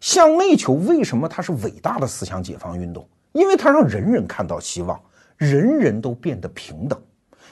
[0.00, 3.06] 向内求，为什么它是伟大的思想解放运动？
[3.30, 5.00] 因为它让人人看到希望，
[5.36, 7.00] 人人都变得平等。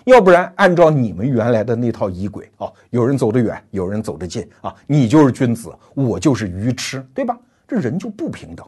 [0.04, 7.38] 要不然，按照你们原来的那套仪轨啊，有人走得远，有人走得近啊，你就是君子，我就是愚痴，对吧？
[7.68, 8.66] 这人就不平等。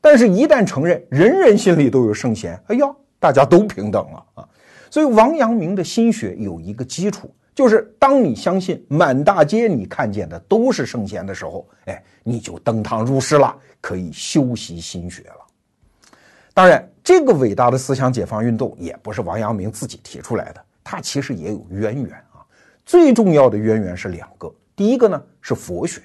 [0.00, 2.86] 但是，一旦承认人人心里都有圣贤，哎呀，
[3.20, 4.48] 大家都平等了啊！
[4.90, 7.32] 所以，王阳明的心学有一个基础。
[7.54, 16.16] 就是当你相信满大街你看见的都是圣贤的时候，哎，你就登堂入室了，可以修习心学了。
[16.54, 22.44] 当然，这个伟大的思想解放运动也不是王阳明自己提出来的，它其实也有渊源啊。
[22.84, 26.02] 最重要的渊源是两个，第一个呢是佛学，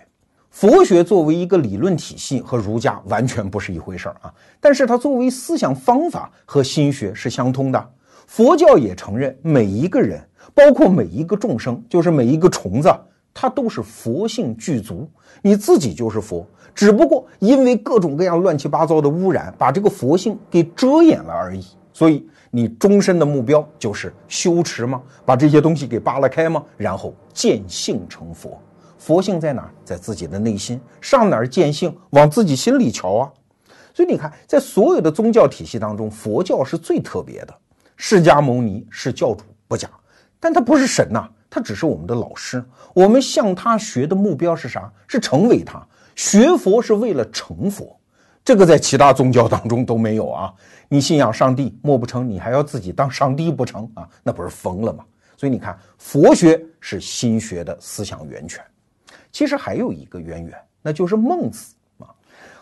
[0.49, 7.89] 佛学作为一个理论体系和儒家完全不是一回事儿啊，但是它作为思想方法和心学是相通的。
[8.25, 10.21] 佛教也承认每一个人。
[10.55, 12.89] 包括每一个众生，就是每一个虫子，
[13.31, 15.07] 它都是佛性具足。
[15.41, 21.63] 你自己就是佛，只不过因为各种各样乱七八糟的污染，把这个佛性给遮掩了而已。
[21.93, 25.01] 所以你终身的目标就是修持吗？
[25.25, 26.63] 把这些东西给扒拉开吗？
[26.77, 28.61] 然后见性成佛。
[28.97, 29.71] 佛性在哪儿？
[29.85, 30.79] 在自己的内心。
[31.01, 31.95] 上哪儿见性？
[32.11, 33.31] 往自己心里瞧啊。
[33.93, 37.53] 所以你看，在所有的宗教体系当中，佛教是最特别的。
[37.95, 39.89] 释迦牟尼是教主，不假。
[40.39, 42.63] 但他不是神呐，他只是我们的老师。
[42.93, 44.91] 我们向他学的目标是啥？
[45.07, 45.83] 是成为他。
[46.15, 47.96] 学佛是为了成佛，
[48.47, 50.53] 这个在其他宗教当中都没有啊。
[50.87, 54.07] 你信仰上帝，莫不成你还要自己当上帝不成啊？
[54.23, 55.03] 那不是疯了吗？
[55.35, 58.63] 所以你看，佛学是心学的思想源泉。
[59.33, 62.07] 其实还有一个渊源，那就是孟子啊。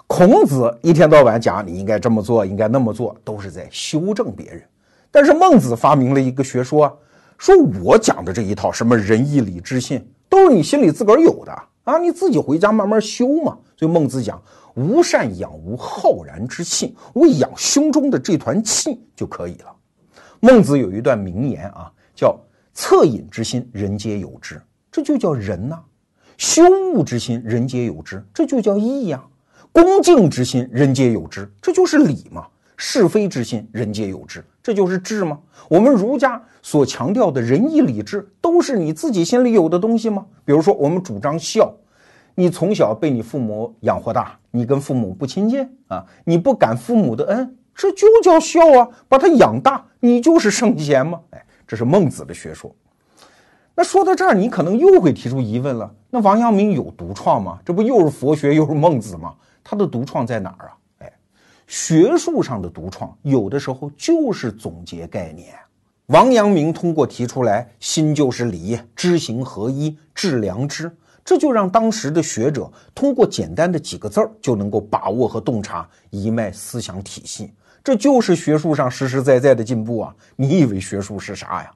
[0.08, 4.64] 孔子一天到晚讲你应该这么做，应该那么做，都是在修正别人。
[5.12, 7.00] 但是孟子发明了一个学说。
[7.38, 11.52] 说我讲的这一套什么仁义礼智信，都是你心里自个儿有的
[11.84, 13.56] 啊，你自己回家慢慢修嘛。
[13.78, 14.42] 所以孟子讲：
[14.76, 19.76] 无善养无浩然之气，我养胸中的这团气就可以了。
[20.40, 22.40] 孟子有一段名言啊，叫
[22.76, 24.62] “恻隐之心，人皆有之”，
[24.92, 25.78] 这就叫仁呐；
[26.38, 26.64] 羞
[26.94, 29.20] 恶之心，人皆有之，这就叫义呀；
[29.72, 32.46] 恭敬之心，人皆有之，这就是礼嘛。
[32.78, 35.40] 是非之心，人皆有之，这就是智吗？
[35.70, 40.26] 我们儒家所强调的仁义礼智，都是你自己心里有的东西吗？
[40.44, 41.74] 比如说，我们主张孝，
[42.36, 48.90] 你从小被你父母养活大，你跟父母不亲近啊，你不感父母的恩，这就叫孝啊！
[49.08, 51.20] 把他养大，你就是圣贤吗？
[51.32, 52.76] 哎，这是孟子的学说。
[53.74, 57.60] 那说到这儿，你可能又会提出疑问了：那王阳明有独创吗？
[57.66, 59.34] 这不又是佛学又是孟子吗？
[59.64, 60.78] 他的独创在哪儿啊？
[61.00, 61.12] 哎
[61.68, 65.54] 学术上的独创，有的时候就是总结概念。
[66.08, 70.96] 王阳明通过提出来“心就是理，知行合一，致良知”，
[71.26, 77.52] 这就让当时的学者通过简单的几个字儿就能够把握和洞察一脉思想体系。
[77.84, 80.16] 这就是学术上实实在在的进步啊！
[80.38, 81.72] 你以为学术是啥呀？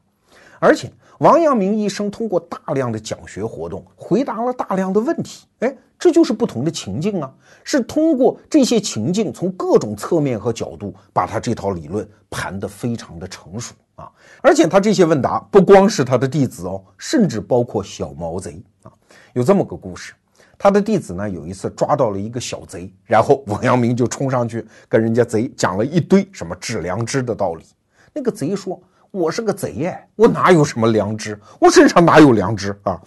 [0.60, 5.46] 而且王阳明一生通过大量的讲学活动，回答了大量的问题。
[5.60, 5.76] 哎。
[6.02, 7.30] 这就是不同的情境啊，
[7.62, 14.10] 是通过这些情境，从各种侧面和角度，把他这套理论盘得非常的成熟啊。
[14.42, 18.90] 而且他这些问答不光是他的弟子哦，甚至包括小毛贼啊。
[19.34, 20.14] 有这么个故事，
[20.58, 27.66] 他的弟子呢有一次抓到了一个小贼，然后王阳明就冲上去跟人家贼讲了一堆什么治良知的道理。
[28.14, 31.40] 那个贼说：“我是个贼哎，我哪有什么良知？
[31.60, 33.00] 我身上哪有良知啊？”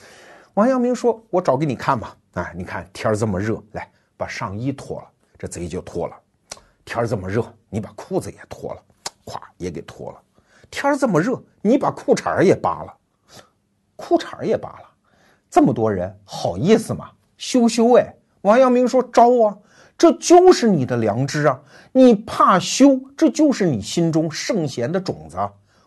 [0.54, 5.06] 王阳明说：“我找给你看吧。”哎，你看天儿这么热，来把上衣脱了，
[5.38, 6.16] 这贼就脱了。
[6.84, 8.82] 天儿这么热，你把裤子也脱了，
[9.26, 10.18] 咵也给脱了。
[10.70, 12.94] 天儿这么热，你把裤衩也扒了，
[13.96, 14.91] 裤衩也扒了。
[15.52, 17.10] 这么多人，好意思吗？
[17.36, 18.14] 羞羞哎！
[18.40, 19.58] 王阳明说招啊，
[19.98, 21.60] 这就是你的良知啊。
[21.92, 25.36] 你怕羞，这就是你心中圣贤的种子。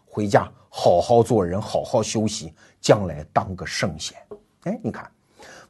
[0.06, 4.16] 回家好好做人，好好修习，将来当个圣贤。
[4.66, 5.10] 哎，你看。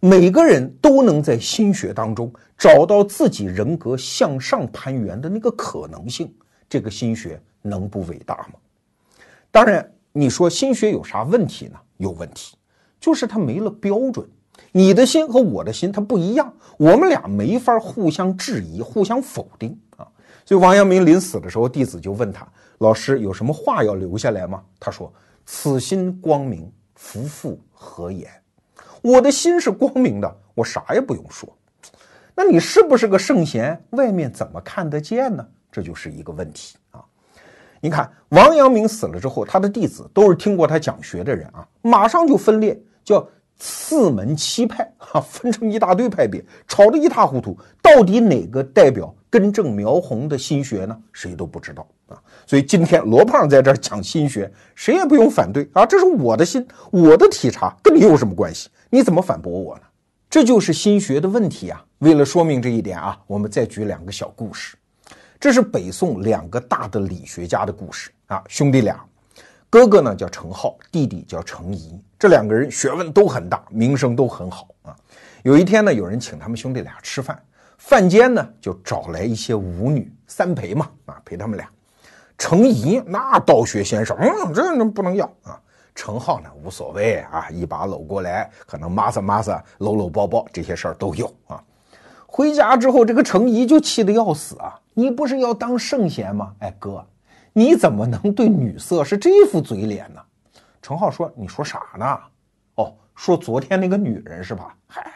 [0.02, 6.32] 每个人都能在心学当中找到自己人格向上攀援的那个可能性，
[6.68, 8.60] 这个心学能不伟大吗？
[9.52, 11.80] 当然，你说心学有啥问题呢？
[11.96, 12.58] 有问题，
[13.06, 14.28] 就是它没了标准。
[14.72, 20.08] 你的心和我的心它不一样，我们俩没法互相质疑、互相否定啊。
[20.44, 22.48] 所以王阳明临死的时候，弟子就问他
[22.80, 25.14] ：“老师有什么话要留下来吗？”他说
[25.46, 28.28] ：“此心光明，夫复何言？”
[29.04, 31.48] 我的心是光明的，我啥也不用说。
[32.34, 33.80] 那你是不是个圣贤？
[33.92, 35.46] 外面怎么看得见呢？
[35.72, 37.06] 这就是一个问题啊。
[37.82, 43.26] 你看王阳明死了之后，他的弟子都是听过他讲学的人啊，马上就分裂，叫
[43.58, 47.58] 四门七派啊， 分成一大堆派别，吵得一塌糊涂。
[47.82, 50.98] 到底哪个代表根正苗红的心学呢？
[51.14, 52.22] 谁都不知道啊。
[52.46, 58.70] 所以今天罗胖在这儿讲心学，谁也不用反对啊，这是我的心，我的体察，跟你有什么关系？
[58.90, 59.84] 你怎么反驳我呢？
[60.30, 61.82] 这就是心学的问题啊！
[62.00, 64.76] 为了说明这一点啊，我们再举两个小故事。
[65.40, 69.00] 这是北宋两个大的理学家的故事啊，兄弟俩，
[69.70, 71.98] 哥哥呢叫程颢，弟弟叫程颐。
[72.26, 74.98] 这两个人学问都很大，名声都很好啊。
[75.44, 77.40] 有一天呢，有人请他们兄弟俩吃饭，
[77.78, 81.70] 饭间呢就找来一些舞女，三陪嘛啊，陪他们俩。
[82.36, 85.62] 程颐那道学先生，嗯，这不能要啊。
[85.94, 91.64] 程颢呢无所谓啊，一把搂过来，可能抹撒抹撒，搂搂抱抱，这些事儿都有啊。
[92.26, 94.80] 回家之后，这个程颐就气得要死啊！
[94.96, 96.52] 你不是要当圣贤吗？
[96.58, 97.06] 哎哥，
[97.54, 100.20] 你怎么能对女色是这副嘴脸呢？
[100.86, 102.20] 程浩说：“你说啥呢？
[102.76, 104.78] 哦，说昨天那个女人是吧？
[104.86, 105.12] 嗨，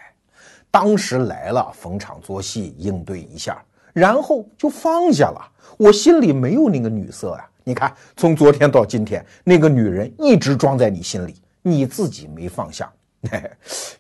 [0.72, 3.64] 当时来了，逢场作戏，应对一下，
[3.94, 5.52] 然后就放下了。
[5.78, 12.92] 我心里没有那个女色呀。”你看，从昨天到今天，那个女人一直装在你心里，你自己没放下。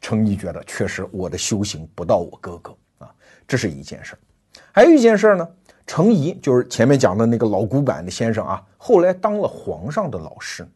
[0.01, 3.13] 程颐觉得确实我的修行不到我哥哥啊，
[3.47, 4.19] 这是一件事儿。
[4.71, 5.47] 还有一件事儿呢，
[5.85, 10.67] 程颐就是前面讲的那个老古板的先生啊，后来当了皇上的老师。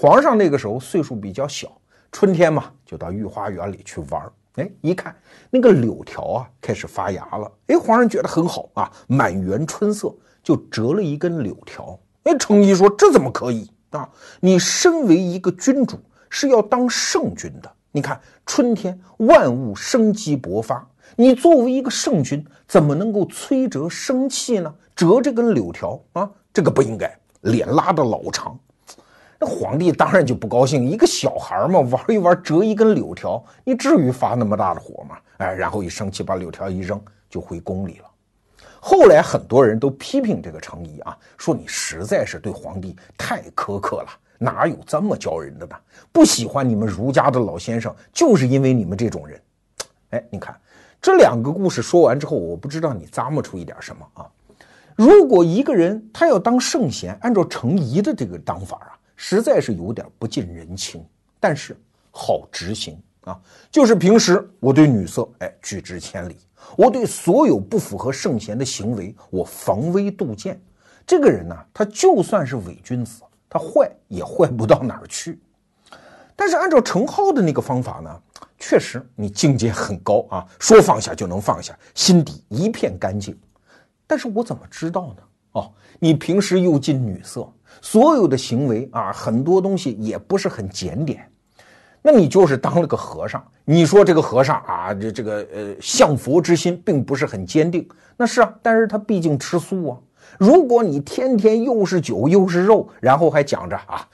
[0.00, 1.76] 皇上那个时候岁数比较小，
[2.12, 4.32] 春天嘛就到御花园里去玩儿。
[4.54, 5.12] 哎，一看
[5.50, 11.98] 那个柳条啊开始发芽了，哎，皇上觉得很好啊，满园春色，就折了一根柳条。
[12.22, 14.08] 哎，程颐说：“这怎么可以啊？
[14.38, 15.98] 你身为一个君主，
[16.30, 17.68] 是要当圣君的。
[17.90, 24.72] 你看春天万物生机勃发，你作为一个圣君，怎么能够摧折生气呢？
[24.94, 27.12] 折这根柳条啊，这个不应该。
[27.40, 28.56] 脸拉的老长，
[29.38, 30.88] 那皇帝当然就不高兴。
[30.88, 35.16] 一个小孩嘛，玩一玩折一根柳条，你至于发那么大的火吗？
[35.38, 38.04] 哎，然后一生气，把柳条一扔，就回宫里了。”
[38.80, 44.08] 后来很多人都批评这个程颐啊，说你实在是对皇帝太苛刻了，
[44.38, 45.76] 哪有这么教人的呢？
[46.12, 49.40] 不喜欢你们儒家的老先生，就是因为你们这种人。
[50.10, 50.58] 哎，你看
[51.00, 54.26] 这两个故事说完之后，我不知道你咂摸出一点什么啊？
[54.96, 61.04] 如果一个人他要当圣贤，按照程颐的这个当法啊，实在是有点不近人情，
[61.40, 61.76] 但是
[62.12, 63.38] 好执行啊。
[63.68, 66.36] 就是平时我对女色，哎，拒之千里。
[66.76, 70.60] 我对所有不符合圣贤的行为，我防微杜渐。
[71.04, 75.40] 这个人呢，他就算是伪君子，他坏也坏不到哪儿去。
[76.36, 78.22] 但是按照程颢的那个方法呢，
[78.56, 83.36] 确实你境界很高啊，说放下就能放下，心底一片干净。
[84.06, 85.22] 但是我怎么知道呢？
[85.52, 91.30] 哦，你平时又近女色，所有的行为啊，很多东西也不是很检点。
[92.00, 97.86] 那你就是当了个和尚，你说这个和尚啊，这这个呃，向佛之心并不是很坚定。
[98.16, 99.98] 那是啊，但是他毕竟吃素啊。
[100.38, 104.06] 如果你天天又是酒又是肉，然后还讲着啊，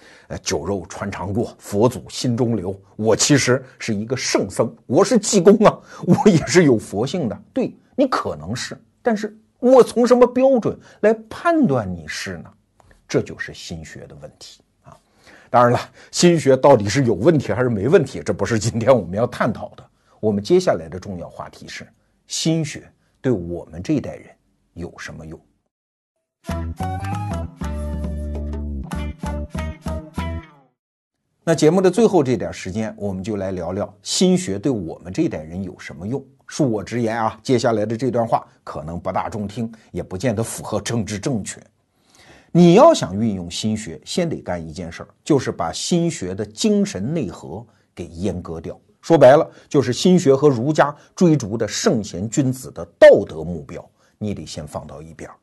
[0.43, 2.75] 酒肉穿肠过，佛祖心中留。
[2.97, 7.39] 我其实是一个圣僧，我是济公啊，我也是有佛性的。
[7.53, 12.53] 对你可能是，但是我从什么标准来判断你是呢？
[13.09, 14.95] 这就是心学的问题啊。
[15.49, 19.83] 当然了，心学到底是有问题还是没问题，这不是今天我们要探讨的。
[20.21, 21.89] 我们接下来的重要话题是：
[22.27, 22.87] 心学
[23.23, 24.27] 对我们这一代人
[24.75, 25.41] 有什么用？
[31.43, 36.23] 那节目的最后这点时间，我们就来聊聊心学对我们这一代人有什么用。
[36.49, 41.61] 恕我直言啊，接下来的这段话可能不大中听，也不见得符合政治正确。
[42.53, 48.79] 你要想运用心学，先得干一件事儿，就是把心学的精神内核给阉割掉。
[49.01, 53.85] 说白了，就是心学和儒家追逐的圣贤君子的道德目标，
[54.19, 55.37] 你得先放到一边儿。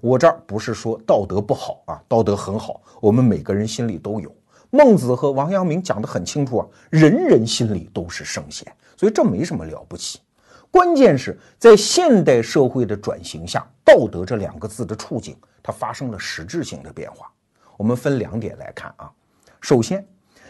[0.00, 4.34] 我这儿不是说道德不好啊，道德很好，我们每个人心里都有。
[4.70, 8.66] 孟子和王阳明讲得很清楚啊，人人心里都是圣贤，
[8.96, 10.20] 所以这没什么了不起。
[10.74, 17.30] 关键是在现代社会的转型下，道德这两个字的处境，它发生了实质性的变化。
[17.76, 19.08] 我们分两点来看啊。
[19.60, 20.04] 首先，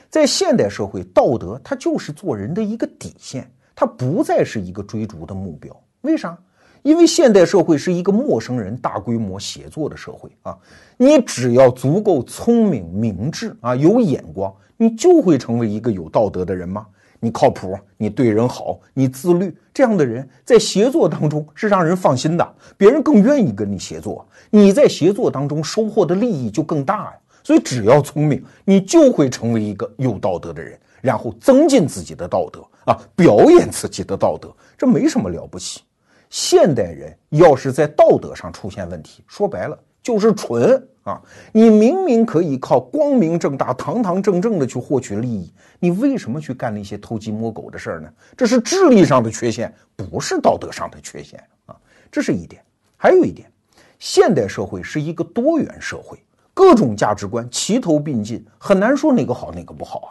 [0.09, 5.79] 在现代社会，道德它就是做人的一个底线，它不再是一个追逐的目标。
[6.01, 6.35] 为啥？
[6.81, 10.57] 因为现代社会是一个陌生人大规模协作的社会啊，
[10.97, 16.87] 你只要足够聪明、明智啊，有眼光，你就会成为一个有道德的人吗？
[17.25, 27.15] 你靠谱，你对人好，你自律，这样的人在协作当中是让人放心的，别人更愿意跟你协作，你在协作当中收获的利益就更大呀。
[27.43, 35.81] 所以只要聪明，你就会成为一个有道德的人，然后增进自己的道德啊，表演自己的道德，这没什么了不起。
[36.29, 41.23] 现代人要是在道德上出现问题，说白了就是蠢啊！
[41.53, 48.13] 你明明可以靠光明正大、堂堂正正的去获取利益，你为什么去干那些偷鸡摸狗的事儿呢？
[48.37, 51.77] 这是智力上的缺陷，不是道德上的缺陷啊！
[52.11, 52.63] 这是一点。
[52.97, 53.51] 还有一点，
[53.99, 56.19] 现代社会是一个多元社会，
[56.55, 60.11] 各种价值观齐头并进，很难说哪个好哪个不好啊。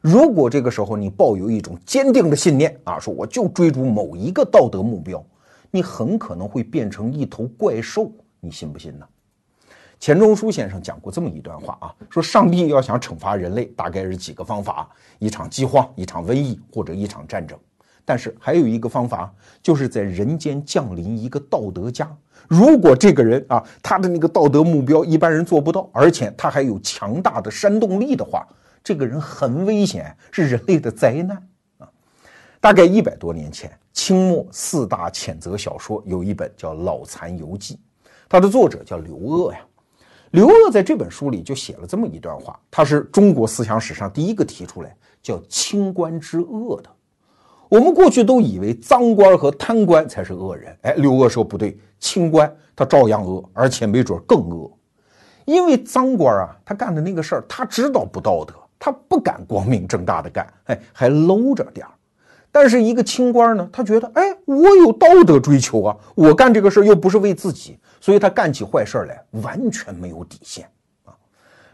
[0.00, 5.24] 如果这个时候你抱有一种坚定的信念啊，说我就追逐某一个道德目标。
[5.70, 9.06] 你很可能会变成一头怪兽，你信不信呢？
[10.04, 14.86] 钱钟书先生讲过这么一段话啊，说上帝要想惩罚人类，大概是几个方法：
[15.18, 17.58] 一场饥荒、一场瘟疫或者一场战争。
[18.04, 19.32] 但是还有一个方法，
[19.62, 22.14] 就是在人间降临一个道德家。
[22.48, 28.46] 如果这个人啊，他的那个道德目标一般人做不到，而且他还有强大的煽动力的话，
[28.82, 31.48] 这个人很危险，是人类的灾难
[31.78, 31.88] 啊！
[32.60, 33.72] 大概一百多年前。
[33.94, 37.76] 清末四大谴责小说有一本叫《老残游记》，
[38.28, 39.60] 它的作者叫刘鹗呀。
[40.34, 46.90] 刘鹗在这本书里就写了这么一段话，他是中国思想史上第一个提出来叫“清官之恶”的。
[47.68, 54.68] 我们过去都以为赃官和贪官才是恶人，哎，刘鹗说不对，清官他照样恶，而且没准更恶。
[55.44, 61.92] 因为赃官啊，他干的那个事儿，他知道不道德，他不敢光明正大的干，哎，还搂着点儿。
[62.50, 70.68] 但是一个清官呢，他觉得，哎，我有道德追求啊，我干这个事儿又不是为自己，所以他干起坏事来完全没有底线
[71.06, 71.16] 啊。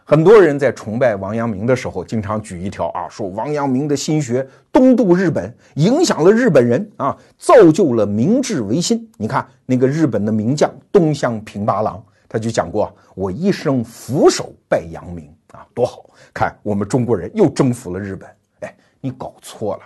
[0.04, 9.10] 很多人在崇拜王阳明的时候，经常举一条啊，说王阳明的心学东渡日本，影响了日本人啊，造就了明治维新。
[9.16, 16.56] 你看那个日本的名将东乡平八郎，他就讲过，我一生俯首拜阳明啊，多好看！
[16.62, 19.82] 我们中国人又征服了日本，哎，你搞错了。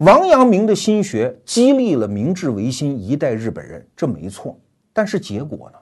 [0.00, 4.54] 王阳明的心学激励了明治维新一代日本人，这没错。
[4.92, 5.78] 但是结果呢？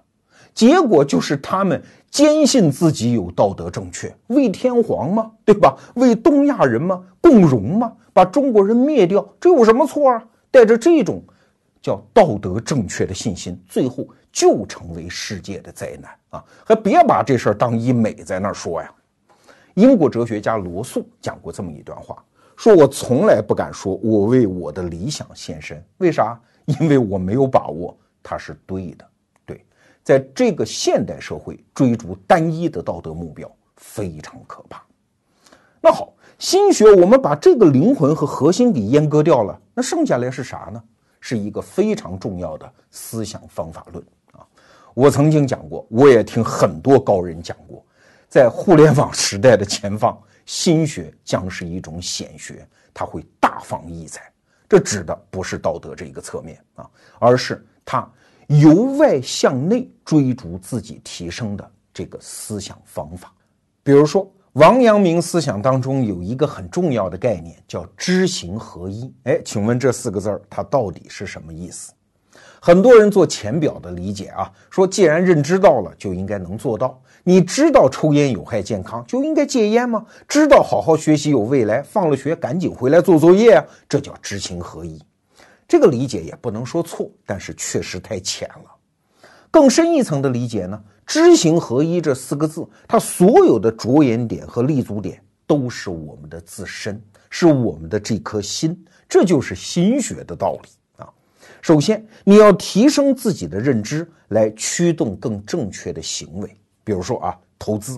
[0.52, 1.80] 结果就是他们
[2.10, 5.30] 坚信自己有道德正确，为天皇吗？
[5.44, 5.76] 对吧？
[5.94, 7.02] 为东亚人吗？
[7.20, 7.92] 共荣吗？
[8.12, 10.24] 把中国人灭掉，这有什么错啊？
[10.50, 11.22] 带着这种
[11.80, 16.44] 叫道德正确的信心，最后就成为世界的灾难啊！
[16.64, 18.92] 还别把这事儿当一美在那儿说呀。
[19.74, 22.22] 英国哲学家罗素讲过这么一段话。
[22.56, 26.38] 说我从来不敢说，我为我的理想献身，为啥？
[26.66, 29.06] 因为我没有把握它是对的。
[29.44, 29.64] 对，
[30.02, 34.82] 在这个现代社会，追逐单一的道德目标非常可怕。
[35.80, 40.82] 那好，心学我们把这个灵魂和核心给阉割掉了，那剩下来是啥呢？
[41.20, 44.46] 是一个非常重要的思想方法论啊！
[44.94, 47.84] 我曾经讲过，我也听很多高人讲过，
[48.28, 50.18] 在互联网时代的前方。
[50.46, 54.32] 心学将是一种显学，它会大放异彩。
[54.68, 56.90] 这指的不是道德这一个侧面啊，
[57.20, 58.08] 而是他
[58.46, 63.32] 由外向内追逐自己提升的这个思想方法。
[63.82, 69.12] 比如说，王阳明思想当中有一个很重要的概念，叫知行合一。
[69.24, 71.92] 哎，请问这四个字儿它到底是什么意思？
[72.60, 76.96] 很多人做浅表的理解啊，说既然认知到了，就应该能做到。
[77.24, 80.06] 你知道抽烟有害健康，就应该戒烟吗？
[80.28, 83.64] 知道好好学习有未来，放了学赶紧回来做作业啊！
[83.88, 85.02] 这叫知行合一。
[85.70, 88.74] 这个理解也不能说错，但是确实太浅了。
[89.52, 97.00] 更深一层的理解呢，知行合一这四个字，它所有的着眼点和立足点都是我们的自身，
[97.30, 98.76] 是我们的这颗心，
[99.08, 101.08] 这就是心学的道理啊。
[101.62, 106.56] 首先，你要提升自己的认知，来驱动更正确的行为。
[106.82, 107.96] 比如说啊，投资，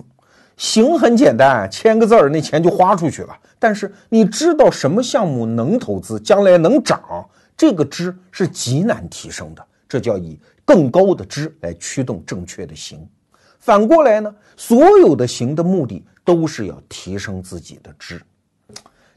[0.57, 3.35] 行很简单，签个字儿，那钱就花出去了。
[3.57, 9.65] 但是你知道什么项目能投资，将来能涨，这个知是极难提升的。
[9.87, 13.07] 这叫以更高的知来驱动正确的行。
[13.59, 18.21] 反过来呢，所有的行的目的都是要提升自己的知。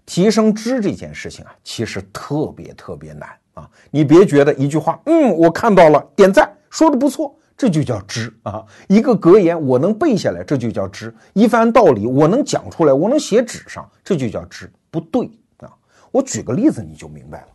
[0.05, 3.68] 提升知这件事情啊，其实特别特别难啊！
[3.91, 8.64] 你别觉得一句话，嗯，我看到了，点赞，说的不错，这就叫知啊！
[8.87, 14.70] 一个格言我能背下来，这就叫知；一番道理我能讲出来，我能写纸上，这就叫知。
[14.93, 15.74] 不对啊！
[16.12, 17.49] 我举个例子你就明白了。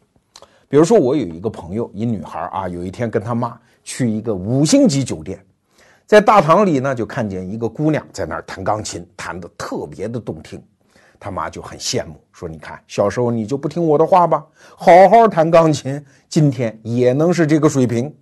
[0.71, 5.37] 比如说，我有一个朋友，一女孩啊，有一天跟她妈去一个五星级酒店，
[6.05, 10.63] 在大堂里呢，就看见一个姑娘在那儿弹钢琴，弹得特别的动听。
[11.19, 14.45] 他妈就很羡慕，说：“你看，小时候你就不听我的话吧，
[14.77, 18.15] 好好弹钢琴，今天也能是这个水平。”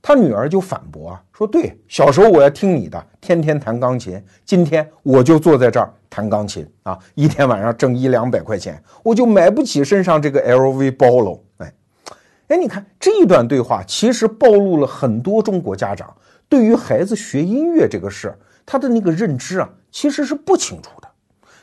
[0.00, 11.38] 他女儿就反驳啊，说：“对，小时候我要听你的，天天弹钢琴，今天我就坐在这儿弹钢琴啊，一天晚上挣一两百块钱，我就买不起身上这个 LV 包喽。”
[12.48, 16.14] 哎，你看这一段对话，其实暴露了很多中国家长
[16.48, 18.34] 对于孩子学音乐这个事，
[18.64, 21.08] 他的那个认知啊，其实是不清楚的。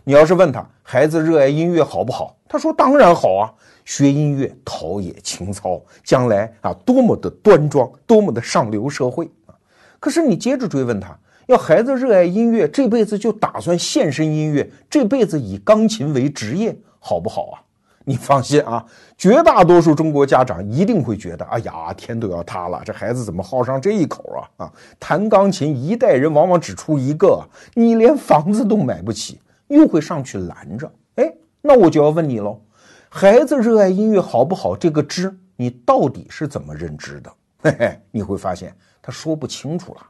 [0.04, 2.38] 你要是问他孩子热爱音乐好不好？
[2.48, 3.52] 他说当然好啊，
[3.84, 9.58] 学音乐陶冶情操，将来啊多么的端庄，多么的上流社会啊！
[10.00, 11.18] 可是你接着追问他，
[11.48, 17.65] 要孩子热爱音乐，这辈子就打算献身音乐，这辈子以钢琴为职业，好不好啊？
[18.06, 18.86] 你放心啊，
[19.18, 24.24] 绝大多数中国家长一定会觉得，哎呀，天都要塌了，这孩子怎么好上这一口
[24.58, 24.66] 啊？
[24.66, 27.44] 啊，弹钢琴一代人往往只出一个，
[27.74, 29.42] 你连房子都买不起。
[29.68, 32.62] 又会上去拦着，哎，那我就要问你喽，
[33.10, 34.78] 孩子热爱音乐好不好？
[34.78, 37.34] 这个知你到底是怎么认知的？
[37.64, 40.02] 嘿嘿，你会发现他说不清楚了。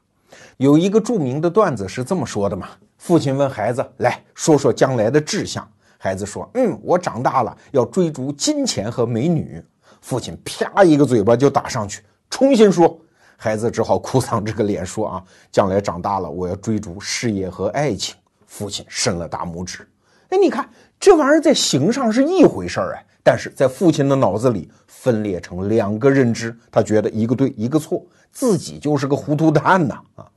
[0.57, 2.67] 有一个著名的段子是这么说的嘛：
[2.97, 5.65] 父亲问孩子，来说说将来的志向。
[6.05, 9.59] 孩子说：“嗯，我长大了要追逐金钱和美女。”
[10.01, 12.95] 父亲啪一个嘴巴就打上去，重新说。
[13.35, 18.13] 孩子只好哭丧着个脸说：“啊，将来长大了我要追逐事业和爱情。”
[18.45, 19.89] 父亲伸了大拇指，
[20.29, 30.29] 哎，你看这玩意儿在形上是一回事儿哎，但是在父亲的脑子里分裂成两个认知，他觉得一个对一个错，自己就是个糊涂蛋呐啊！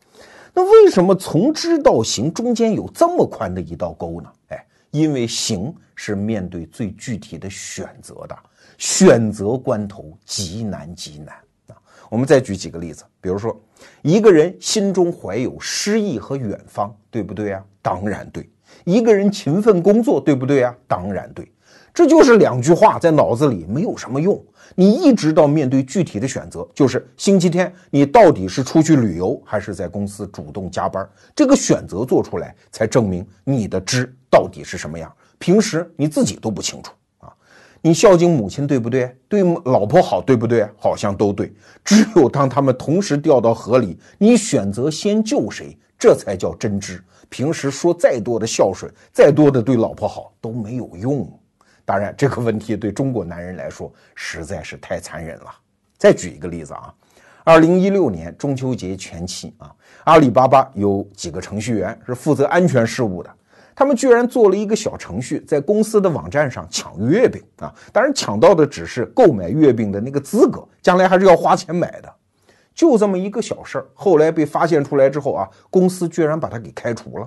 [0.54, 4.32] 那为什么从知到行中间有这么宽的一道沟呢？
[4.48, 8.36] 哎，因为行是面对最具体的选择的，
[8.78, 11.34] 选择关头极难极难
[11.66, 11.76] 啊！
[12.10, 13.58] 我们再举几个例子，比如说
[14.02, 17.64] 一个人心中怀有诗意和远方，对不对啊？
[17.82, 18.48] 当然对，
[18.84, 20.74] 一个人勤奋工作，对不对啊？
[20.86, 21.50] 当然对，
[21.92, 24.42] 这就是两句话在脑子里没有什么用。
[24.74, 31.08] 你一直到面对具体的选择，就是星期天你到底是出去旅游，还是在公司主动加班？
[31.34, 35.12] 这个选择做出来，才证明你的知到底是什么样。
[35.38, 37.32] 平时你自己都不清楚啊！
[37.80, 39.16] 你孝敬母亲，对不对？
[39.28, 40.68] 对老婆好，对不对？
[40.76, 41.52] 好像都对。
[41.84, 47.02] 只有当他们同时掉到河里，你选择先救谁，这才叫真知。
[47.28, 51.30] 平时说再多的孝顺，再多的对老婆好都没有用。
[51.88, 55.46] 当然，这个问题对中国男人来说实在是太残忍了。
[55.96, 56.92] 再举一个例子啊，
[57.44, 59.74] 二零一六年中秋节前期啊，
[60.04, 63.30] 阿里巴巴有几个程序员是负责安全事务的，
[63.74, 67.74] 他们居然做了一个小程序，在公司的网站上抢月饼啊。
[67.90, 72.14] 当然，抢到的只是购买月饼的那个资格，将来还是要花钱买的。
[72.74, 77.26] 就这么一个小事儿，后来被发现出来之后啊，公司居然把他给开除了，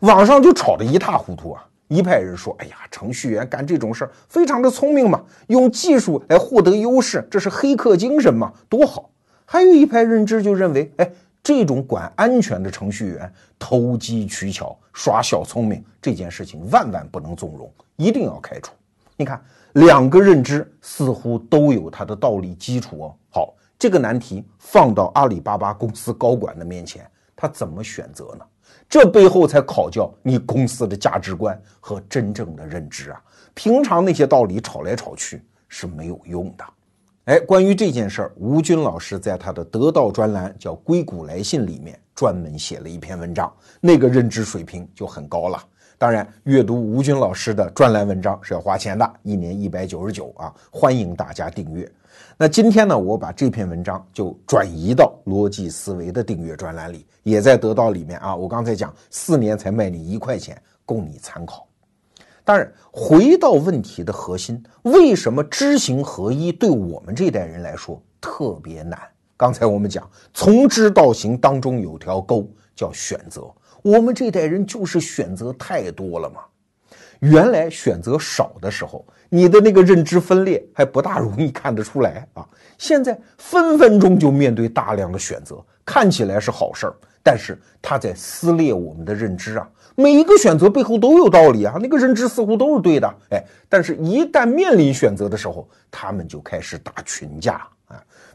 [0.00, 1.64] 网上就吵得一塌糊涂啊。
[1.88, 9.10] 一派人说：“哎呀，程序员干这种事儿非常的聪明嘛，用技术来获得优势，这是黑客精神嘛，多好。”
[9.44, 11.10] 还有一派认知就认为：“哎，
[11.42, 18.72] 这种管安全的程序员投机取巧、耍小聪明，这件事情万万不能纵容，一定要开除。”
[19.16, 19.40] 你看，
[19.74, 23.14] 两个认知似乎都有它的道理基础哦。
[23.30, 23.54] 好。
[23.78, 27.06] 这个难题放到阿里巴巴公司高管的面前，
[27.36, 28.44] 他怎么选择呢？
[28.88, 33.20] 这背后才考教你公司的价值观和真正的认知啊！
[33.54, 36.64] 平常那些道理吵来吵去是没有用的。
[37.24, 45.60] 哎，关于这件事儿，吴军老师在他的得到专栏叫《硅谷来信》里面专门写了一篇文章，那个认知水平就很高了。
[45.98, 50.54] 当然，阅读吴军老师的专栏文章是要花钱的，一年一百九十九啊！
[50.70, 51.90] 欢迎大家订阅。
[52.38, 58.36] 那今天呢，我把这篇文章就转移到逻辑思维的订阅专栏里，也在得到里面啊。
[58.36, 61.66] 我刚才讲四年才卖你一块钱，供你参考。
[62.44, 68.98] 当然，回到问题的核心，为什么知行合一对我们这代人来说特别难？
[69.36, 73.50] 刚才我们讲从知到行当中有条沟叫选择，
[73.82, 76.42] 我们这代人就是选择太多了嘛。
[77.20, 79.02] 原来选择少的时候。
[79.28, 82.46] 你的那个认知分裂还不大容易看得出来啊！
[82.78, 89.68] 现在分分钟就面对大量的选择，看起来是好事儿，但是它在撕裂我们的认知啊。
[89.94, 97.66] 每一个选择背后都有道理啊，那个认知似乎都是对的，哎，但是一旦面临选择的时候，他们就开始打群架。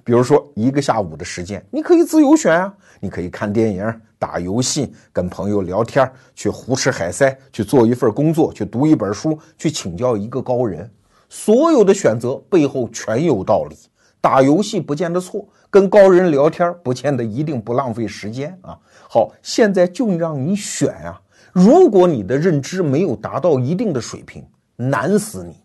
[0.03, 10.89] 比如说一个下午的时间，你可以自由选啊，你可以看电影、打游戏、跟朋友聊天、去胡吃海塞、去做一份工作、去读一本书、去请教一个高人。
[11.29, 13.75] 所有的选择背后全有道理。
[14.19, 18.77] 打游戏不见得错，跟高人聊天不见得一定不浪费时间啊。
[19.09, 21.19] 好，现在就让你选啊。
[21.53, 24.45] 如果你的认知没有达到一定的水平，
[24.75, 25.55] 难死你！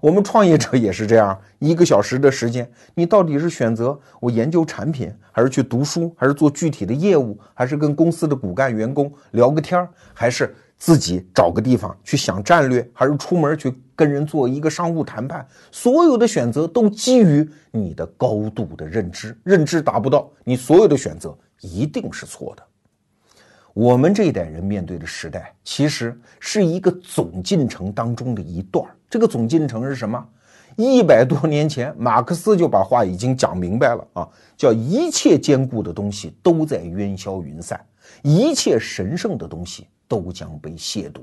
[0.00, 15.44] 我们创业者也是这样，一个小时的时间，你到底是选择我研究产品，还是去读书，还是做具体的业务，还是跟公司的骨干员工聊个天儿，还是自己找个地方去想战略，还是出门去跟人做一个商务谈判？
[15.72, 22.62] 所有的选择都基于你的高度的认知，认知达不到，你所有的选择一定是错的。
[23.78, 30.26] 我们这一代人面对的时代，其实是一个总进程当中的一段这个总进程是什么？
[30.74, 37.80] 一百多年前，马克思就把话已经讲明白了啊，叫一切坚固的东西都在烟消云散，
[38.22, 41.20] 一切神圣的东西都将被亵渎。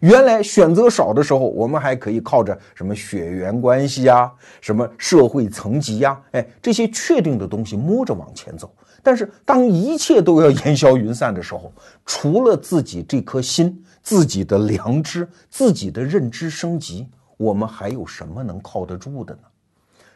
[0.00, 4.32] 原来选择少的时候，我们还可以靠着什么血缘关系呀，
[4.62, 8.74] 什么社会层级呀，哎，这些确定的东西摸着往前走。
[9.02, 11.72] 但是，当一切都要烟消云散的时候，
[12.04, 19.42] 除了自己这颗心、自己的良知、自己的认知升级，我们还有什么能靠得住的呢？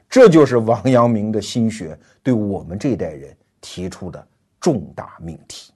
[0.08, 4.24] 这就是王阳明的心学对我们这代人提出的
[4.60, 5.72] 重大命题。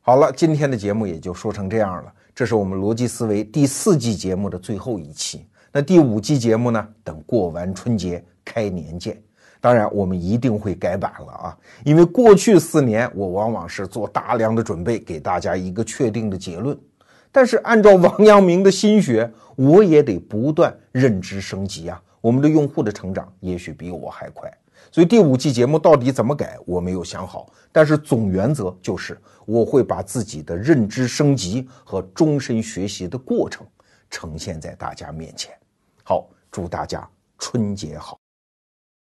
[0.00, 2.12] 好了，今天的节目也就说成这样了。
[2.34, 5.46] 这是我们逻辑思维第四季节目的最后一期。
[5.72, 6.88] 那第五季节目呢？
[7.04, 9.27] 等过完春节，开年见。
[9.60, 11.58] 当然，我们一定会改版了啊！
[11.84, 16.78] 因为过去四年，我往往是做大量的准备，给大家一个确定的结论。
[17.32, 22.00] 但是，按照王阳明的心学，我也得不断认知升级啊！
[22.20, 24.48] 我们的用户的成长也许比我还快。
[24.92, 27.52] 所以，第五季节目到底怎么改，我没有想好。
[27.72, 33.66] 但是，总原则就是，我会把自己的认知升级和终身学习的过程
[34.08, 35.52] 呈现在大家面前。
[36.04, 37.06] 好，祝大家
[37.38, 38.18] 春节好！